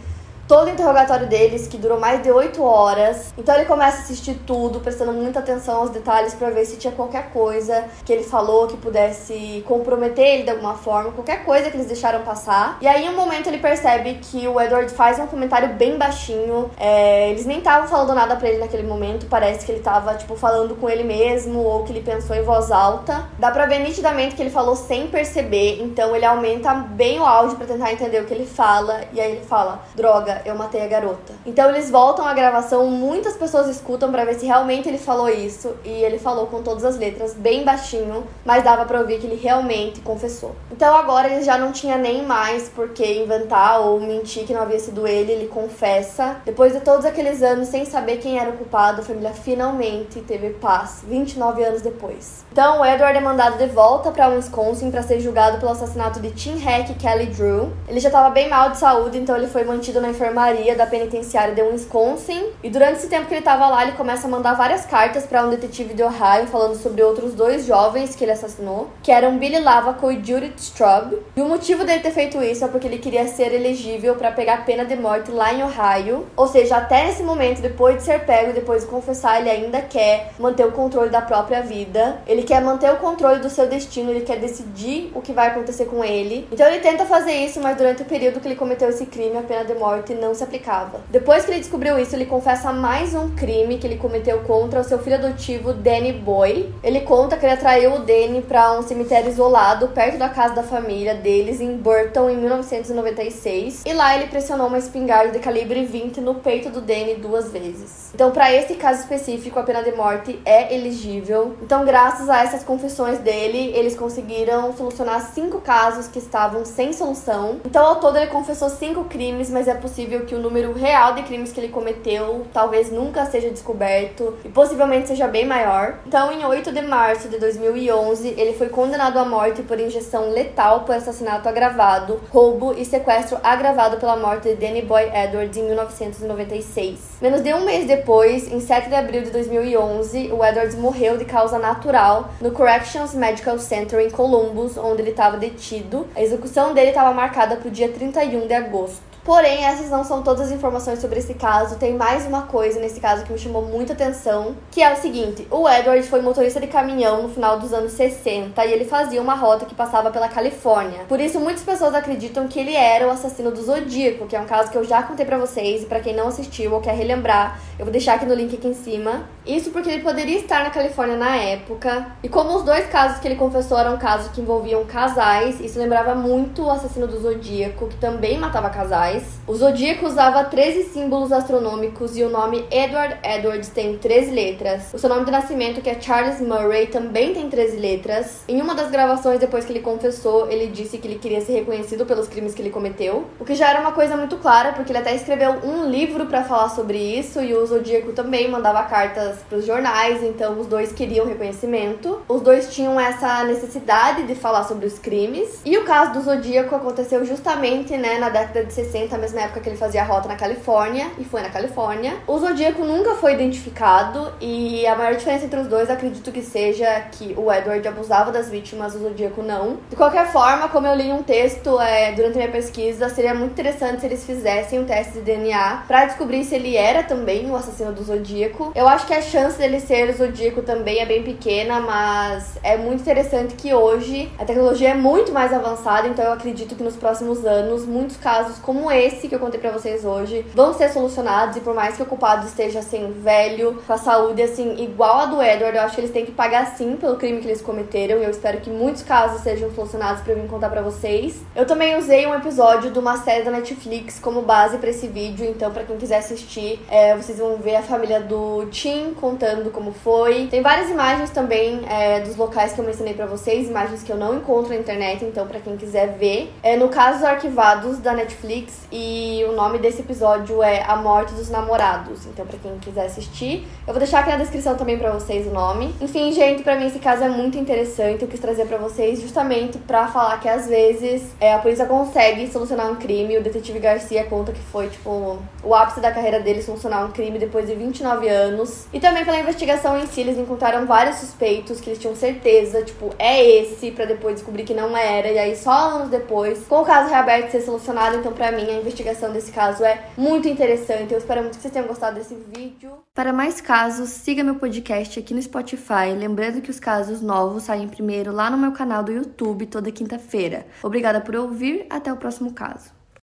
todo 0.48 0.68
o 0.68 0.72
interrogatório 0.72 1.28
deles, 1.28 1.68
que 1.68 1.78
durou 1.78 2.00
mais 2.00 2.24
de 2.24 2.32
8 2.32 2.64
horas. 2.64 3.34
Então 3.38 3.54
ele 3.56 3.66
começa 3.66 3.98
a 3.98 4.02
assistir 4.02 4.36
tudo, 4.46 4.80
prestando 4.80 5.12
muita 5.12 5.40
atenção 5.40 5.78
aos 5.78 5.90
detalhes 5.90 6.34
para 6.34 6.50
ver 6.50 6.66
se 6.66 6.78
tinha 6.78 6.94
qualquer 6.94 7.30
coisa 7.32 7.86
que 8.06 8.14
ele 8.14 8.24
falou 8.24 8.68
que 8.68 8.78
pudesse 8.78 9.64
comprometer 9.68 10.26
ele 10.26 10.44
de 10.44 10.50
alguma 10.50 10.76
forma, 10.76 11.12
qualquer 11.12 11.44
coisa 11.44 11.70
que 11.70 11.76
eles 11.76 11.88
deixaram 11.88 12.22
passar. 12.22 12.78
E 12.82 12.88
aí, 12.88 13.06
em 13.06 13.10
um 13.10 13.16
momento, 13.16 13.48
ele 13.48 13.58
percebe 13.58 14.16
que 14.16 14.48
o 14.48 14.60
Edward 14.60 14.92
faz 14.94 15.20
um 15.20 15.28
comentário 15.28 15.70
bem 15.70 15.98
baixinho. 15.98 16.72
É, 16.78 17.30
eles 17.30 17.46
nem 17.46 17.58
estavam 17.58 17.88
falando 17.88 18.14
nada 18.14 18.36
para 18.36 18.48
ele 18.48 18.60
naquele 18.60 18.84
momento, 18.84 19.26
parece 19.28 19.66
que 19.66 19.72
ele 19.72 19.82
tava, 19.82 20.14
tipo, 20.16 20.36
falando 20.36 20.76
com 20.76 20.90
ele 20.90 21.04
mesmo 21.04 21.60
ou 21.60 21.84
que 21.84 21.92
ele 21.92 22.02
pensou 22.02 22.36
em 22.36 22.44
voz 22.44 22.72
alta. 22.72 23.26
Dá 23.38 23.52
pra 23.52 23.66
ver 23.66 23.80
nitidamente 23.80 24.36
que 24.36 24.42
ele 24.42 24.50
falou 24.50 24.76
sem 24.76 25.08
perceber, 25.08 25.82
então 25.82 26.16
ele 26.16 26.26
aumenta 26.26 26.74
bem 26.74 27.20
o 27.20 27.26
áudio 27.26 27.58
para 27.58 27.68
tentar 27.68 27.92
entender 27.92 28.22
o 28.22 28.26
que 28.26 28.34
ele 28.34 28.46
fala. 28.46 29.02
E 29.12 29.20
aí 29.20 29.34
ele 29.34 29.46
fala: 29.46 29.82
Droga, 29.96 30.37
eu 30.46 30.56
matei 30.56 30.82
a 30.84 30.88
garota. 30.88 31.34
Então 31.46 31.70
eles 31.70 31.90
voltam 31.90 32.28
à 32.28 32.34
gravação, 32.34 32.88
muitas 32.88 33.36
pessoas 33.36 33.68
escutam 33.68 34.12
para 34.12 34.26
ver 34.26 34.36
se 34.36 34.46
realmente 34.46 34.88
ele 34.88 34.98
falou 34.98 35.30
isso. 35.30 35.76
E 35.84 35.90
ele 35.90 36.20
falou 36.20 36.48
com 36.48 36.62
todas 36.62 36.84
as 36.84 36.98
letras, 36.98 37.34
bem 37.34 37.64
baixinho, 37.64 38.26
mas 38.46 38.64
dava 38.64 38.86
pra 38.86 39.00
ouvir 39.00 39.20
que 39.20 39.28
ele 39.28 39.36
realmente 39.36 40.02
confessou. 40.02 40.56
Então 40.72 40.96
agora 40.96 41.30
ele 41.30 41.44
já 41.44 41.58
não 41.58 41.72
tinha 41.72 41.98
nem 41.98 42.24
mais 42.24 42.70
por 42.70 42.90
que 42.90 43.06
inventar 43.06 43.82
ou 43.82 44.00
mentir 44.00 44.46
que 44.46 44.54
não 44.54 44.62
havia 44.62 44.80
sido 44.80 45.08
ele, 45.08 45.32
ele 45.32 45.48
confessa. 45.48 46.38
Depois 46.46 46.74
de 46.74 46.82
todos 46.82 47.06
aqueles 47.06 47.42
anos 47.42 47.68
sem 47.68 47.86
saber 47.86 48.18
quem 48.18 48.40
era 48.40 48.50
o 48.50 48.54
culpado, 48.54 49.02
a 49.02 49.04
família 49.04 49.32
finalmente 49.32 50.22
teve 50.22 50.52
paz, 50.52 51.04
29 51.08 51.64
anos 51.64 51.82
depois. 51.82 52.46
Então 52.52 52.86
Edward 52.86 53.18
é 53.18 53.22
mandado 53.22 53.58
de 53.58 53.68
volta 53.68 54.12
para 54.12 54.28
Wisconsin 54.30 54.92
para 54.92 55.04
ser 55.04 55.20
julgado 55.20 55.60
pelo 55.60 55.72
assassinato 55.72 56.20
de 56.20 56.32
Tim 56.32 56.62
Heck 56.64 56.92
e 56.92 56.96
Kelly 56.96 57.28
Drew. 57.28 57.72
Ele 57.88 58.00
já 58.00 58.10
estava 58.10 58.30
bem 58.30 58.50
mal 58.50 58.70
de 58.70 58.78
saúde, 58.78 59.18
então 59.18 59.36
ele 59.36 59.48
foi 59.48 59.64
mantido 59.64 60.02
na 60.02 60.10
enfermagem 60.10 60.27
enfermaria 60.28 60.76
da 60.76 60.86
penitenciária 60.86 61.56
de 61.56 61.62
Wisconsin. 61.62 62.52
E 62.62 62.70
durante 62.70 62.98
esse 62.98 63.08
tempo 63.08 63.28
que 63.28 63.34
ele 63.34 63.40
estava 63.40 63.68
lá, 63.70 63.84
ele 63.84 63.94
começa 63.94 64.28
a 64.28 64.30
mandar 64.30 64.54
várias 64.54 64.86
cartas 64.86 65.26
para 65.26 65.46
um 65.46 65.50
detetive 65.50 65.94
de 65.94 66.04
Ohio 66.04 66.48
falando 66.48 66.76
sobre 66.76 67.02
outros 67.02 67.34
dois 67.34 67.66
jovens 67.66 68.16
que 68.16 68.24
ele 68.24 68.32
assassinou, 68.32 68.90
que 69.02 69.12
eram 69.12 69.38
Billy 69.38 69.60
Lavaco 69.60 70.12
e 70.12 70.16
Judith 70.16 70.58
Straub. 70.58 71.14
E 71.36 71.42
o 71.42 71.46
motivo 71.46 71.86
dele 71.86 72.02
ter 72.02 72.12
feito 72.12 72.42
isso 72.44 72.66
é 72.66 72.68
porque 72.68 72.88
ele 72.88 72.98
queria 72.98 73.28
ser 73.28 73.54
elegível 73.54 74.16
para 74.16 74.32
pegar 74.32 74.66
pena 74.66 74.84
de 74.84 74.96
morte 74.96 75.32
lá 75.32 75.54
em 75.54 75.64
Ohio. 75.64 76.26
Ou 76.36 76.48
seja, 76.48 76.78
até 76.78 77.10
esse 77.10 77.24
momento, 77.24 77.62
depois 77.62 77.98
de 77.98 78.04
ser 78.04 78.26
pego, 78.26 78.54
depois 78.54 78.84
de 78.84 78.90
confessar, 78.90 79.40
ele 79.40 79.50
ainda 79.50 79.82
quer 79.82 80.32
manter 80.38 80.66
o 80.66 80.72
controle 80.72 81.10
da 81.10 81.22
própria 81.22 81.62
vida. 81.62 82.22
Ele 82.28 82.44
quer 82.44 82.62
manter 82.62 82.92
o 82.92 82.98
controle 82.98 83.40
do 83.40 83.50
seu 83.50 83.68
destino, 83.68 84.12
ele 84.12 84.22
quer 84.22 84.38
decidir 84.38 85.12
o 85.16 85.22
que 85.22 85.32
vai 85.32 85.48
acontecer 85.48 85.86
com 85.86 86.04
ele. 86.04 86.48
Então 86.52 86.68
ele 86.68 86.80
tenta 86.80 87.06
fazer 87.06 87.34
isso, 87.34 87.62
mas 87.62 87.78
durante 87.78 88.02
o 88.02 88.06
período 88.06 88.40
que 88.40 88.48
ele 88.48 88.56
cometeu 88.56 88.90
esse 88.90 89.06
crime, 89.06 89.38
a 89.38 89.42
pena 89.42 89.64
de 89.64 89.74
morte 89.74 90.17
não 90.18 90.34
se 90.34 90.44
aplicava. 90.44 91.02
Depois 91.10 91.46
que 91.46 91.52
ele 91.52 91.60
descobriu 91.60 91.98
isso, 92.00 92.16
ele 92.16 92.26
confessa 92.26 92.74
mais 92.74 93.14
um 93.14 93.30
crime 93.36 93.78
que 93.78 93.88
ele 93.88 93.98
cometeu 93.98 94.40
contra 94.40 94.82
o 94.82 94.84
seu 94.84 95.00
filho 95.00 95.16
adotivo 95.16 95.74
Danny 95.74 96.14
Boy. 96.14 96.74
Ele 96.84 97.02
conta 97.02 97.38
que 97.38 97.46
ele 97.46 97.54
atraiu 97.54 97.96
o 97.96 98.00
Danny 98.00 98.42
para 98.42 98.78
um 98.78 98.82
cemitério 98.82 99.30
isolado 99.30 99.90
perto 99.90 100.18
da 100.18 100.30
casa 100.30 100.56
da 100.56 100.64
família 100.64 101.16
deles 101.16 101.62
em 101.62 101.78
Burton 101.78 102.30
em 102.30 102.38
1996 102.38 103.84
e 103.86 103.94
lá 103.94 104.16
ele 104.16 104.28
pressionou 104.28 104.68
uma 104.68 104.78
espingarda 104.78 105.32
de 105.32 105.40
calibre 105.40 105.86
20 105.86 106.22
no 106.22 106.36
peito 106.36 106.70
do 106.70 106.82
Danny 106.82 107.16
duas 107.16 107.52
vezes. 107.52 108.12
Então, 108.14 108.32
para 108.32 108.52
esse 108.54 108.76
caso 108.76 109.02
específico, 109.02 109.60
a 109.60 109.64
pena 109.64 109.84
de 109.84 109.92
morte 109.92 110.40
é 110.46 110.74
elegível. 110.74 111.56
Então, 111.62 111.86
graças 111.86 112.30
a 112.30 112.44
essas 112.44 112.64
confissões 112.64 113.20
dele, 113.20 113.72
eles 113.76 113.96
conseguiram 113.96 114.76
solucionar 114.76 115.22
cinco 115.34 115.60
casos 115.62 116.08
que 116.08 116.20
estavam 116.20 116.66
sem 116.66 116.94
solução. 116.94 117.60
Então, 117.66 117.86
ao 117.86 117.98
todo, 117.98 118.18
ele 118.18 118.28
confessou 118.28 118.70
cinco 118.70 119.04
crimes, 119.06 119.50
mas 119.50 119.68
é 119.68 119.74
possível 119.74 120.07
que 120.08 120.36
o 120.36 120.40
número 120.40 120.74
real 120.74 121.14
de 121.14 121.24
crimes 121.24 121.52
que 121.52 121.60
ele 121.60 121.70
cometeu 121.70 122.46
talvez 122.54 122.92
nunca 122.92 123.26
seja 123.26 123.50
descoberto 123.50 124.36
e 124.44 124.50
possivelmente 124.50 125.08
seja 125.08 125.28
bem 125.28 125.46
maior. 125.46 126.00
Então, 126.06 126.32
em 126.32 126.46
8 126.46 126.72
de 126.72 126.82
março 126.82 127.28
de 127.28 127.38
2011, 127.38 128.36
ele 128.38 128.54
foi 128.54 128.70
condenado 128.70 129.20
à 129.20 129.26
morte 129.26 129.62
por 129.62 129.80
injeção 129.80 130.32
letal 130.32 130.82
por 130.82 130.96
assassinato 130.96 131.48
agravado, 131.48 132.20
roubo 132.30 132.74
e 132.74 132.86
sequestro 132.86 133.38
agravado 133.44 133.98
pela 133.98 134.16
morte 134.16 134.50
de 134.50 134.56
Danny 134.56 134.82
Boy 134.82 135.04
Edwards 135.14 135.58
em 135.58 135.64
1996. 135.64 137.00
Menos 137.22 137.42
de 137.42 137.54
um 137.54 137.66
mês 137.66 137.86
depois, 137.86 138.52
em 138.52 138.60
7 138.60 138.90
de 138.90 138.96
abril 138.96 139.24
de 139.24 139.32
2011, 139.32 140.32
o 140.32 140.44
Edwards 140.44 140.76
morreu 140.76 141.18
de 141.18 141.26
causa 141.26 141.60
natural 141.60 142.30
no 142.40 142.52
Corrections 142.52 143.14
Medical 143.14 143.60
Center 143.60 144.00
em 144.00 144.10
Columbus, 144.10 144.78
onde 144.78 145.02
ele 145.02 145.12
estava 145.12 145.38
detido. 145.38 146.08
A 146.16 146.22
execução 146.22 146.74
dele 146.74 146.90
estava 146.90 147.14
marcada 147.14 147.56
para 147.56 147.68
o 147.68 147.72
dia 147.72 147.90
31 147.90 148.48
de 148.48 148.54
agosto. 148.54 149.07
Porém, 149.28 149.66
essas 149.66 149.90
não 149.90 150.06
são 150.06 150.24
todas 150.24 150.48
as 150.48 150.54
informações 150.54 151.00
sobre 151.00 151.20
esse 151.20 151.34
caso. 151.34 151.76
Tem 151.76 151.94
mais 151.98 152.26
uma 152.26 152.44
coisa 152.44 152.80
nesse 152.80 153.02
caso 153.02 153.26
que 153.26 153.34
me 153.34 153.38
chamou 153.38 153.62
muita 153.62 153.92
atenção, 153.92 154.56
que 154.72 154.82
é 154.82 154.94
o 154.94 154.96
seguinte: 154.96 155.46
o 155.52 155.68
Edward 155.68 156.02
foi 156.08 156.22
motorista 156.22 156.62
de 156.62 156.68
caminhão 156.68 157.24
no 157.24 157.28
final 157.28 157.60
dos 157.60 157.74
anos 157.74 157.92
60 157.92 158.66
e 158.66 158.72
ele 158.72 158.86
fazia 158.86 159.22
uma 159.22 159.36
rota 159.36 159.66
que 159.66 159.76
passava 159.76 160.12
pela 160.12 160.30
Califórnia. 160.30 161.02
Por 161.10 161.20
isso, 161.20 161.42
muitas 161.42 161.62
pessoas 161.62 161.94
acreditam 161.94 162.48
que 162.48 162.58
ele 162.58 162.74
era 162.74 163.06
o 163.06 163.12
assassino 163.12 163.52
do 163.52 163.62
Zodíaco, 163.62 164.28
que 164.28 164.36
é 164.38 164.40
um 164.40 164.46
caso 164.46 164.72
que 164.72 164.78
eu 164.78 164.86
já 164.86 165.04
contei 165.04 165.26
para 165.26 165.38
vocês 165.38 165.84
e 165.84 165.88
para 165.88 166.00
quem 166.00 166.16
não 166.16 166.30
assistiu 166.30 166.72
ou 166.74 166.80
quer 166.80 166.96
relembrar, 166.96 167.60
eu 167.78 167.84
vou 167.84 167.92
deixar 167.92 168.14
aqui 168.14 168.26
no 168.26 168.34
link 168.34 168.56
aqui 168.56 168.70
em 168.70 168.74
cima. 168.74 169.28
Isso 169.46 169.72
porque 169.72 169.90
ele 169.90 170.04
poderia 170.04 170.38
estar 170.38 170.64
na 170.64 170.70
Califórnia 170.70 171.18
na 171.18 171.36
época. 171.36 172.14
E 172.24 172.30
como 172.30 172.56
os 172.56 172.64
dois 172.64 172.88
casos 172.88 173.20
que 173.20 173.28
ele 173.28 173.36
confessou 173.36 173.78
eram 173.78 173.98
casos 173.98 174.32
que 174.32 174.40
envolviam 174.40 174.86
casais, 174.86 175.60
isso 175.60 175.78
lembrava 175.78 176.16
muito 176.16 176.64
o 176.64 176.72
assassino 176.72 177.08
do 177.08 177.20
Zodíaco, 177.20 177.88
que 177.88 177.98
também 177.98 178.38
matava 178.38 178.70
casais. 178.70 179.17
O 179.48 179.56
zodíaco 179.56 180.06
usava 180.06 180.44
13 180.44 180.90
símbolos 180.90 181.32
astronômicos 181.32 182.18
e 182.18 182.24
o 182.24 182.30
nome 182.30 182.66
Edward 182.70 183.18
Edwards 183.24 183.70
tem 183.70 183.98
13 183.98 184.32
letras. 184.32 184.94
O 184.94 185.00
seu 185.00 185.10
nome 185.10 185.24
de 185.24 185.32
nascimento, 185.32 185.82
que 185.82 185.90
é 185.90 186.00
Charles 186.00 186.42
Murray, 186.42 186.88
também 186.88 187.34
tem 187.34 187.50
13 187.50 187.78
letras. 187.78 188.44
Em 188.48 188.62
uma 188.62 188.76
das 188.76 188.92
gravações, 188.92 189.40
depois 189.40 189.64
que 189.64 189.72
ele 189.72 189.80
confessou, 189.80 190.52
ele 190.52 190.68
disse 190.68 190.98
que 190.98 191.08
ele 191.08 191.18
queria 191.18 191.40
ser 191.40 191.54
reconhecido 191.54 192.06
pelos 192.06 192.28
crimes 192.28 192.54
que 192.54 192.62
ele 192.62 192.70
cometeu. 192.70 193.26
O 193.40 193.46
que 193.46 193.56
já 193.56 193.70
era 193.70 193.80
uma 193.80 193.94
coisa 193.94 194.18
muito 194.18 194.36
clara, 194.36 194.74
porque 194.74 194.92
ele 194.92 195.00
até 195.00 195.16
escreveu 195.16 195.52
um 195.64 195.90
livro 195.90 196.26
para 196.26 196.44
falar 196.44 196.68
sobre 196.70 196.98
isso 196.98 197.42
e 197.42 197.54
o 197.54 197.66
zodíaco 197.66 198.12
também 198.12 198.50
mandava 198.50 198.84
cartas 198.84 199.38
para 199.48 199.60
os 199.60 199.66
jornais, 199.66 200.22
então 200.24 200.60
os 200.60 200.68
dois 200.68 200.92
queriam 200.92 201.26
reconhecimento. 201.26 202.22
Os 202.28 202.42
dois 202.42 202.74
tinham 202.74 203.00
essa 203.00 203.46
necessidade 203.46 204.24
de 204.24 204.36
falar 204.36 204.66
sobre 204.66 204.86
os 204.86 205.00
crimes. 205.00 205.62
E 205.64 205.78
o 205.78 205.86
caso 205.86 206.12
do 206.12 206.22
zodíaco 206.22 206.76
aconteceu 206.76 207.24
justamente 207.24 207.96
né, 207.96 208.18
na 208.20 208.28
década 208.28 208.66
de 208.66 208.74
60 208.74 209.07
a 209.16 209.18
mesma 209.18 209.42
época 209.42 209.60
que 209.60 209.70
ele 209.70 209.78
fazia 209.78 210.02
a 210.02 210.06
rota 210.06 210.28
na 210.28 210.36
Califórnia, 210.36 211.08
e 211.18 211.24
foi 211.24 211.42
na 211.42 211.50
Califórnia. 211.50 212.16
O 212.28 212.38
Zodíaco 212.38 212.84
nunca 212.84 213.16
foi 213.16 213.34
identificado, 213.34 214.34
e 214.40 214.86
a 214.88 214.96
maior 214.96 215.16
diferença 215.16 215.46
entre 215.46 215.60
os 215.60 215.68
dois 215.68 215.90
acredito 215.90 216.32
que 216.32 216.42
seja 216.42 217.02
que 217.12 217.34
o 217.38 217.52
Edward 217.52 217.88
abusava 217.88 218.32
das 218.32 218.50
vítimas, 218.50 218.96
o 218.96 219.00
Zodíaco 219.00 219.42
não. 219.42 219.78
De 219.90 219.96
qualquer 219.96 220.28
forma, 220.28 220.68
como 220.70 220.88
eu 220.88 220.96
li 220.96 221.12
um 221.12 221.24
texto 221.24 221.80
é, 221.80 222.12
durante 222.12 222.36
a 222.36 222.38
minha 222.38 222.52
pesquisa, 222.52 223.10
seria 223.10 223.34
muito 223.34 223.52
interessante 223.52 224.02
se 224.02 224.06
eles 224.06 224.26
fizessem 224.26 224.80
um 224.80 224.86
teste 224.86 225.14
de 225.14 225.22
DNA 225.22 225.84
para 225.88 226.06
descobrir 226.06 226.44
se 226.44 226.56
ele 226.56 226.76
era 226.76 227.04
também 227.04 227.50
o 227.50 227.56
assassino 227.56 227.92
do 227.92 228.04
Zodíaco. 228.04 228.72
Eu 228.76 228.88
acho 228.88 229.06
que 229.06 229.14
a 229.14 229.22
chance 229.22 229.58
dele 229.58 229.80
ser 229.80 230.10
o 230.10 230.14
Zodíaco 230.18 230.62
também 230.62 231.00
é 231.00 231.06
bem 231.06 231.24
pequena, 231.24 231.80
mas 231.80 232.58
é 232.64 232.78
muito 232.78 233.02
interessante 233.02 233.56
que 233.56 233.74
hoje 233.74 234.32
a 234.38 234.46
tecnologia 234.46 234.90
é 234.90 234.94
muito 234.94 235.32
mais 235.32 235.54
avançada, 235.54 236.08
então 236.08 236.24
eu 236.24 236.34
acredito 236.34 236.76
que 236.76 236.84
nos 236.84 236.96
próximos 236.96 237.46
anos 237.46 237.86
muitos 237.86 238.18
casos 238.18 238.58
como 238.60 238.87
esse 238.92 239.28
que 239.28 239.36
eu 239.36 239.40
contei 239.40 239.60
para 239.60 239.72
vocês 239.72 240.06
hoje 240.06 240.46
vão 240.54 240.74
ser 240.74 240.90
solucionados 240.90 241.58
e 241.58 241.62
por 241.62 241.74
mais 241.74 241.96
que 241.96 242.04
o 242.04 242.06
culpado 242.06 242.46
esteja 242.48 242.80
assim 242.80 243.12
velho, 243.22 243.82
com 243.86 243.94
a 243.94 243.98
saúde 243.98 244.42
assim 244.42 244.82
igual 244.84 245.20
a 245.20 245.26
do 245.26 245.42
Edward, 245.42 245.78
eu 245.78 245.84
acho 245.84 245.96
que 245.96 246.02
eles 246.02 246.12
têm 246.12 246.26
que 246.26 246.32
pagar 246.32 246.76
sim 246.78 246.96
pelo 246.96 247.18
crime 247.18 247.42
que 247.42 247.48
eles 247.48 247.62
cometeram 247.62 248.20
e 248.20 248.24
eu 248.24 248.30
espero 248.30 248.60
que 248.60 248.70
muitos 248.70 249.04
casos 249.04 249.42
sejam 249.42 249.72
solucionados 249.72 250.22
para 250.22 250.34
eu 250.34 250.48
contar 250.48 250.70
para 250.70 250.82
vocês. 250.82 251.42
Eu 251.56 251.66
também 251.66 251.98
usei 251.98 252.26
um 252.26 252.36
episódio 252.36 252.92
de 252.92 253.00
uma 253.00 253.18
série 253.18 253.44
da 253.44 253.52
Netflix 253.52 254.20
como 254.20 254.42
base 254.42 254.78
para 254.78 254.90
esse 254.90 255.08
vídeo, 255.08 255.46
então 255.46 255.72
para 255.72 255.84
quem 255.84 255.98
quiser 255.98 256.18
assistir, 256.18 256.80
é, 256.90 257.16
vocês 257.16 257.38
vão 257.38 257.58
ver 257.58 257.76
a 257.76 257.82
família 257.82 258.20
do 258.20 258.66
Tim 258.68 259.14
contando 259.14 259.72
como 259.72 259.92
foi. 259.92 260.48
Tem 260.48 260.62
várias 260.62 260.90
imagens 260.90 261.30
também 261.30 261.82
é, 261.90 262.20
dos 262.22 262.36
locais 262.36 262.74
que 262.74 262.80
eu 262.80 262.86
mencionei 262.86 263.14
para 263.14 263.26
vocês, 263.26 263.68
imagens 263.68 264.04
que 264.04 264.12
eu 264.12 264.18
não 264.18 264.38
encontro 264.38 264.70
na 264.70 264.80
internet, 264.80 265.24
então 265.26 265.48
para 265.48 265.60
quem 265.60 265.78
quiser 265.78 266.18
ver. 266.18 266.52
É, 266.64 266.76
no 266.76 266.90
caso 266.90 267.26
arquivados 267.26 268.00
da 268.00 268.14
Netflix, 268.14 268.77
e 268.92 269.44
o 269.50 269.52
nome 269.54 269.80
desse 269.80 270.02
episódio 270.02 270.64
é 270.64 270.84
A 270.84 270.96
Morte 270.96 271.34
dos 271.34 271.50
Namorados. 271.50 272.26
Então, 272.26 272.46
para 272.46 272.58
quem 272.58 272.78
quiser 272.80 273.06
assistir, 273.06 273.68
eu 273.86 273.94
vou 273.94 274.00
deixar 274.00 274.20
aqui 274.20 274.30
na 274.30 274.38
descrição 274.38 274.76
também 274.76 274.98
para 274.98 275.12
vocês 275.12 275.46
o 275.48 275.50
nome. 275.50 275.94
Enfim, 276.00 276.32
gente, 276.32 276.64
para 276.64 276.76
mim 276.76 276.88
esse 276.88 277.00
caso 277.00 277.24
é 277.24 277.30
muito 277.30 277.58
interessante. 277.58 278.22
Eu 278.22 278.28
quis 278.28 278.40
trazer 278.40 278.66
para 278.66 278.78
vocês 278.78 279.22
justamente 279.22 279.78
para 279.78 280.08
falar 280.08 280.40
que 280.40 280.48
às 280.48 280.68
vezes 280.68 281.24
é, 281.40 281.54
a 281.54 281.60
polícia 281.60 281.86
consegue 281.86 282.48
solucionar 282.48 282.92
um 282.92 282.96
crime. 282.96 283.38
O 283.38 283.44
detetive 283.44 283.80
Garcia 283.80 284.24
conta 284.26 284.52
que 284.52 284.62
foi, 284.62 284.88
tipo, 284.88 285.40
o 285.64 285.76
ápice 285.76 286.00
da 286.00 286.12
carreira 286.12 286.40
dele 286.40 286.62
solucionar 286.62 287.06
um 287.06 287.12
crime 287.12 287.40
depois 287.40 287.68
de 287.68 287.76
29 287.76 288.28
anos. 288.30 288.88
E 288.94 289.00
também 289.00 289.26
pela 289.26 289.40
investigação 289.40 289.98
em 289.98 290.08
si, 290.08 290.22
eles 290.22 290.38
encontraram 290.38 290.86
vários 290.86 291.18
suspeitos 291.18 291.82
que 291.82 291.90
eles 291.90 292.00
tinham 292.00 292.16
certeza, 292.16 292.82
tipo, 292.84 293.10
é 293.20 293.44
esse, 293.44 293.92
para 293.92 294.06
depois 294.06 294.36
descobrir 294.36 294.64
que 294.64 294.74
não 294.74 294.96
era. 294.96 295.28
E 295.28 295.38
aí, 295.38 295.56
só 295.56 295.72
anos 295.72 296.10
depois, 296.10 296.66
com 296.68 296.82
o 296.82 296.86
caso 296.86 297.10
reaberto 297.10 297.52
ser 297.52 297.62
solucionado, 297.62 298.18
então 298.18 298.32
para 298.32 298.52
mim 298.52 298.67
a 298.70 298.80
investigação 298.80 299.32
desse 299.32 299.52
caso 299.52 299.84
é 299.84 300.08
muito 300.18 300.48
interessante. 300.48 301.14
Eu 301.14 301.20
espero 301.20 301.42
muito 301.42 301.56
que 301.56 301.62
vocês 301.62 301.74
tenham 301.74 301.88
gostado 301.88 302.16
desse 302.18 302.36
vídeo. 302.36 303.00
Para 303.14 303.32
mais 303.32 303.62
casos, 303.62 304.10
siga 304.10 304.44
meu 304.44 304.56
podcast 304.56 305.20
aqui 305.20 305.34
no 305.34 305.42
Spotify. 305.42 306.14
Lembrando 306.18 306.62
que 306.62 306.72
os 306.72 306.80
casos 306.80 307.22
novos 307.22 307.64
saem 307.64 307.88
primeiro 307.88 308.32
lá 308.32 308.50
no 308.50 308.58
meu 308.58 308.72
canal 308.72 309.04
do 309.04 309.12
YouTube 309.12 309.68
toda 309.68 309.92
quinta-feira. 309.92 310.66
Obrigada 310.84 311.22
por 311.22 311.36
ouvir, 311.36 311.86
até 311.90 312.12
o 312.12 312.18
próximo 312.18 312.54
caso. 312.54 312.97